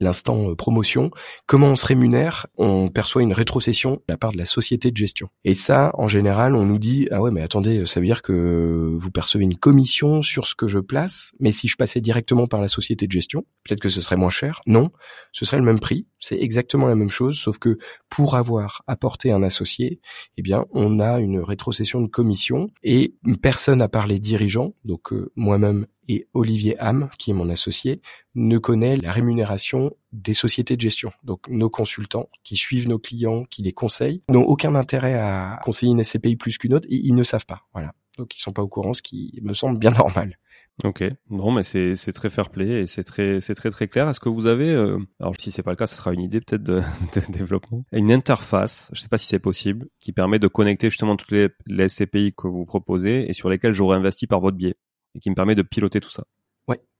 [0.00, 1.10] l'instant euh, promotion.
[1.46, 2.46] Comment on se rémunère?
[2.56, 5.28] On perçoit une rétrocession de la part de la société de gestion.
[5.44, 8.94] Et ça, en général, on nous dit ah ouais, mais attendez, ça veut dire que
[8.96, 12.60] vous percevez une commission sur ce que je place, mais si je passais directement par
[12.60, 14.60] la société de gestion, peut-être que ce serait moins cher.
[14.66, 14.90] Non,
[15.32, 16.06] ce serait le même prix.
[16.18, 17.78] C'est exactement la même chose, sauf que
[18.08, 20.00] pour avoir apporté un associé,
[20.36, 20.42] eh
[20.72, 25.86] on a une rétrocession de commission et personne à part les dirigeants, donc euh, moi-même
[26.08, 28.00] et Olivier Ham, qui est mon associé,
[28.34, 31.12] ne connaît la rémunération des sociétés de gestion.
[31.22, 35.92] Donc nos consultants qui suivent nos clients, qui les conseillent, n'ont aucun intérêt à conseiller
[35.92, 37.62] une SCPI plus qu'une autre, et ils ne savent pas.
[37.72, 37.94] Voilà.
[38.18, 40.38] Donc ils sont pas au courant, ce qui me semble bien normal.
[40.82, 44.08] Ok, non, mais c'est très fair play et c'est très très clair.
[44.08, 46.40] Est-ce que vous avez, euh, alors si c'est pas le cas, ce sera une idée
[46.40, 46.80] peut-être de,
[47.14, 51.16] de, développement, une interface, je sais pas si c'est possible, qui permet de connecter justement
[51.16, 54.74] toutes les, les SCPI que vous proposez et sur lesquelles j'aurais investi par votre biais
[55.14, 56.24] et qui me permet de piloter tout ça.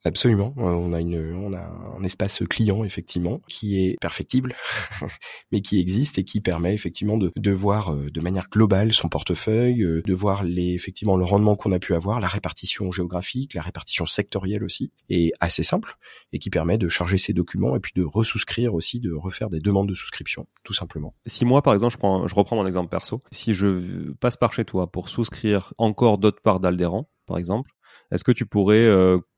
[0.06, 0.54] Absolument.
[0.58, 1.60] Euh, on a une, on a
[1.98, 4.54] un espace client effectivement qui est perfectible,
[5.52, 9.08] mais qui existe et qui permet effectivement de, de voir euh, de manière globale son
[9.08, 13.54] portefeuille, euh, de voir les effectivement le rendement qu'on a pu avoir, la répartition géographique,
[13.54, 15.96] la répartition sectorielle aussi, et assez simple
[16.34, 19.60] et qui permet de charger ses documents et puis de resouscrire aussi, de refaire des
[19.60, 21.14] demandes de souscription, tout simplement.
[21.24, 24.52] Si moi par exemple, je prends, je reprends mon exemple perso, si je passe par
[24.52, 27.70] chez toi pour souscrire encore d'autres parts d'Alderan, par exemple,
[28.10, 28.86] est-ce que tu pourrais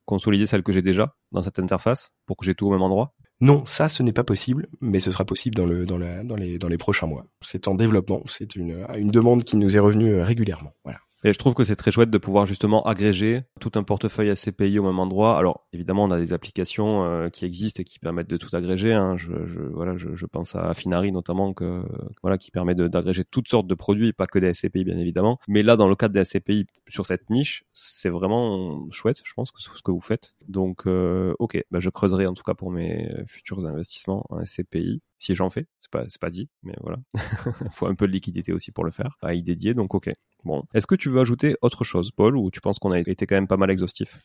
[0.07, 3.13] consolider celle que j'ai déjà dans cette interface pour que j'ai tout au même endroit?
[3.43, 6.59] Non, ça, ce n'est pas possible, mais ce sera possible dans, le, dans, dans, les,
[6.59, 7.27] dans les prochains mois.
[7.43, 10.73] C'est en développement, c'est une, une demande qui nous est revenue euh, régulièrement.
[10.85, 11.01] Voilà.
[11.27, 14.79] Et je trouve que c'est très chouette de pouvoir justement agréger tout un portefeuille SCPI
[14.79, 15.37] au même endroit.
[15.37, 18.93] Alors évidemment, on a des applications euh, qui existent et qui permettent de tout agréger.
[18.93, 19.17] Hein.
[19.17, 19.33] Je,
[19.73, 21.83] voilà, je, pense à Finari notamment, que,
[22.23, 25.41] voilà, qui permet d'agréger toutes sortes de produits, pas que des SCPI bien évidemment.
[25.49, 29.51] Mais là, dans le cadre des SCPI sur cette niche, c'est vraiment chouette, je pense,
[29.51, 30.37] que ce que vous faites.
[30.47, 35.03] Donc, euh, ok, bah, je creuserai en tout cas pour mes futurs investissements en SCPI
[35.19, 35.67] si j'en fais.
[35.79, 36.99] C'est pas, pas dit, mais voilà.
[37.15, 39.75] Il faut un peu de liquidité aussi pour le faire, à y dédier.
[39.75, 40.11] Donc, ok.
[40.47, 40.63] Bon.
[40.75, 43.35] Est-ce que tu veux ajouter autre chose, Paul, ou tu penses qu'on a été quand
[43.35, 44.21] même pas mal exhaustif?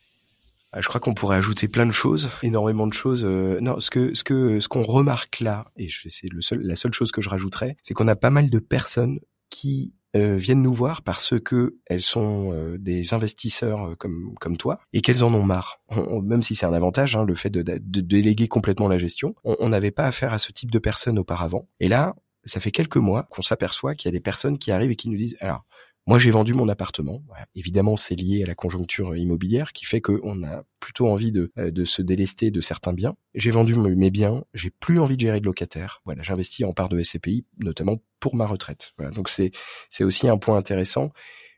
[0.71, 3.25] Ah, je crois qu'on pourrait ajouter plein de choses, énormément de choses.
[3.25, 6.75] Euh, non, ce que ce que ce qu'on remarque là, et c'est le seul, la
[6.75, 9.19] seule chose que je rajouterais, c'est qu'on a pas mal de personnes
[9.49, 14.79] qui euh, viennent nous voir parce que elles sont euh, des investisseurs comme comme toi
[14.93, 15.81] et qu'elles en ont marre.
[16.23, 19.69] même si c'est un avantage, hein, le fait de, de, déléguer complètement la gestion, on
[19.69, 21.67] n'avait pas affaire à ce type de personnes auparavant.
[21.79, 22.15] Et là,
[22.45, 25.09] ça fait quelques mois qu'on s'aperçoit qu'il y a des personnes qui arrivent et qui
[25.09, 25.65] nous disent alors
[26.07, 27.23] moi, j'ai vendu mon appartement.
[27.53, 31.69] Évidemment, c'est lié à la conjoncture immobilière qui fait qu'on a plutôt envie de, euh,
[31.69, 33.15] de se délester de certains biens.
[33.35, 36.01] J'ai vendu mes biens, j'ai plus envie de gérer de locataires.
[36.05, 38.93] Voilà, j'investis en part de SCPI, notamment pour ma retraite.
[38.97, 39.51] Voilà, donc c'est
[39.89, 41.11] c'est aussi un point intéressant.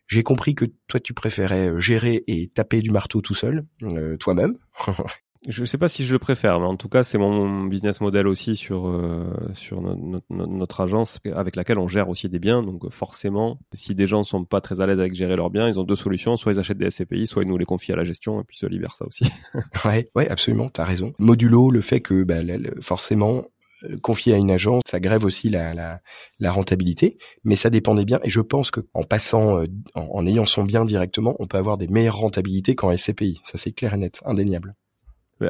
[0.08, 4.18] J'ai compris que toi, tu préférais euh, gérer et taper du marteau tout seul, euh,
[4.18, 4.58] toi-même.
[5.48, 8.28] je sais pas si je le préfère, mais en tout cas, c'est mon business model
[8.28, 12.64] aussi sur euh, sur notre, notre, agence avec laquelle on gère aussi des biens.
[12.64, 15.80] Donc forcément, si des gens sont pas très à l'aise avec gérer leurs biens, ils
[15.80, 18.04] ont deux solutions soit ils achètent des SCPI, soit ils nous les confient à la
[18.04, 19.26] gestion et puis se libèrent ça aussi.
[19.86, 21.14] ouais, ouais, absolument, t'as raison.
[21.20, 22.40] Modulo, le fait que bah,
[22.82, 23.46] forcément
[23.84, 26.00] euh, confier à une agence, ça grève aussi la, la,
[26.40, 28.20] la, rentabilité, mais ça dépend des biens.
[28.24, 29.66] Et je pense que en passant, euh,
[29.96, 33.42] en, en ayant son bien directement, on peut avoir des meilleures rentabilités qu'en SCPI.
[33.44, 34.76] Ça c'est clair et net, indéniable.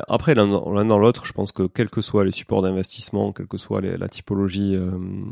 [0.07, 3.57] Après, l'un dans l'autre, je pense que quel que soit les supports d'investissement, quelle que
[3.57, 4.91] soit la typologie euh,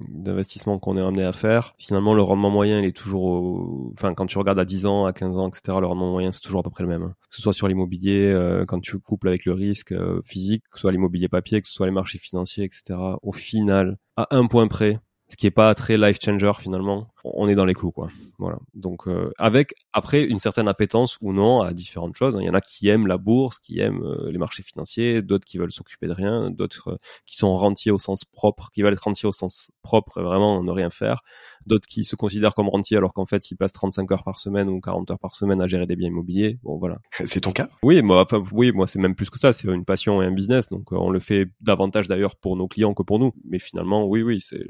[0.09, 4.25] d'investissement qu'on est amené à faire, finalement, le rendement moyen, il est toujours, enfin, quand
[4.25, 6.63] tu regardes à 10 ans, à 15 ans, etc., le rendement moyen, c'est toujours à
[6.63, 7.03] peu près le même.
[7.03, 7.15] Hein.
[7.29, 10.77] Que ce soit sur l'immobilier, euh, quand tu couples avec le risque euh, physique, que
[10.77, 14.47] ce soit l'immobilier papier, que ce soit les marchés financiers, etc., au final, à un
[14.47, 14.99] point près,
[15.31, 17.07] ce qui est pas très life changer finalement.
[17.23, 18.09] On est dans les clous quoi.
[18.37, 18.57] Voilà.
[18.73, 22.35] Donc euh, avec après une certaine appétence ou non à différentes choses.
[22.37, 25.45] Il y en a qui aiment la bourse, qui aiment euh, les marchés financiers, d'autres
[25.45, 28.91] qui veulent s'occuper de rien, d'autres euh, qui sont rentiers au sens propre, qui veulent
[28.91, 31.21] être rentiers au sens propre et vraiment ne rien faire,
[31.65, 34.67] d'autres qui se considèrent comme rentiers alors qu'en fait ils passent 35 heures par semaine
[34.67, 36.59] ou 40 heures par semaine à gérer des biens immobiliers.
[36.63, 36.99] Bon voilà.
[37.25, 37.69] C'est ton cas?
[37.83, 40.31] Oui, moi enfin, oui, moi c'est même plus que ça, c'est une passion et un
[40.31, 43.33] business donc on le fait davantage d'ailleurs pour nos clients que pour nous.
[43.45, 44.67] Mais finalement oui oui, c'est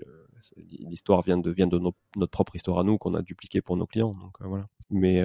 [0.58, 4.14] l'histoire vient de, notre propre histoire à nous qu'on a dupliqué pour nos clients.
[4.14, 4.68] Donc voilà.
[4.90, 5.24] Mais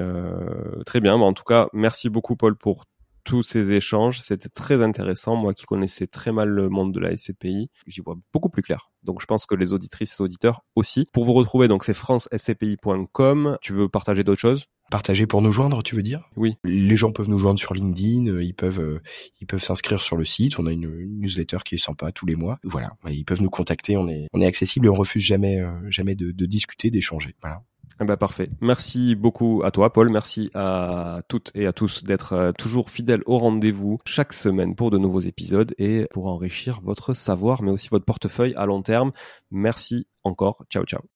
[0.84, 1.14] très bien.
[1.14, 2.84] en tout cas, merci beaucoup Paul pour
[3.26, 4.20] tous ces échanges.
[4.20, 5.36] C'était très intéressant.
[5.36, 8.90] Moi qui connaissais très mal le monde de la SCPI, j'y vois beaucoup plus clair.
[9.02, 11.06] Donc je pense que les auditrices et auditeurs aussi.
[11.12, 13.58] Pour vous retrouver, donc c'est francescpi.com.
[13.60, 14.66] Tu veux partager d'autres choses?
[14.90, 16.28] Partager pour nous joindre, tu veux dire?
[16.36, 16.54] Oui.
[16.64, 19.02] Les gens peuvent nous joindre sur LinkedIn, euh, ils peuvent euh,
[19.40, 20.88] ils peuvent s'inscrire sur le site, on a une,
[21.20, 22.58] newsletter qui est sympa tous les mois.
[22.62, 25.72] Voilà, ils peuvent nous contacter, on est on est accessible et on refuse jamais euh,
[25.90, 27.34] jamais de, de discuter, d'échanger.
[27.42, 27.62] Voilà.
[28.00, 28.50] Eh ben parfait.
[28.60, 30.10] Merci beaucoup à toi, Paul.
[30.10, 34.98] Merci à toutes et à tous d'être toujours fidèles au rendez-vous chaque semaine pour de
[34.98, 39.12] nouveaux épisodes et pour enrichir votre savoir, mais aussi votre portefeuille à long terme.
[39.50, 40.64] Merci encore.
[40.68, 41.15] Ciao, ciao.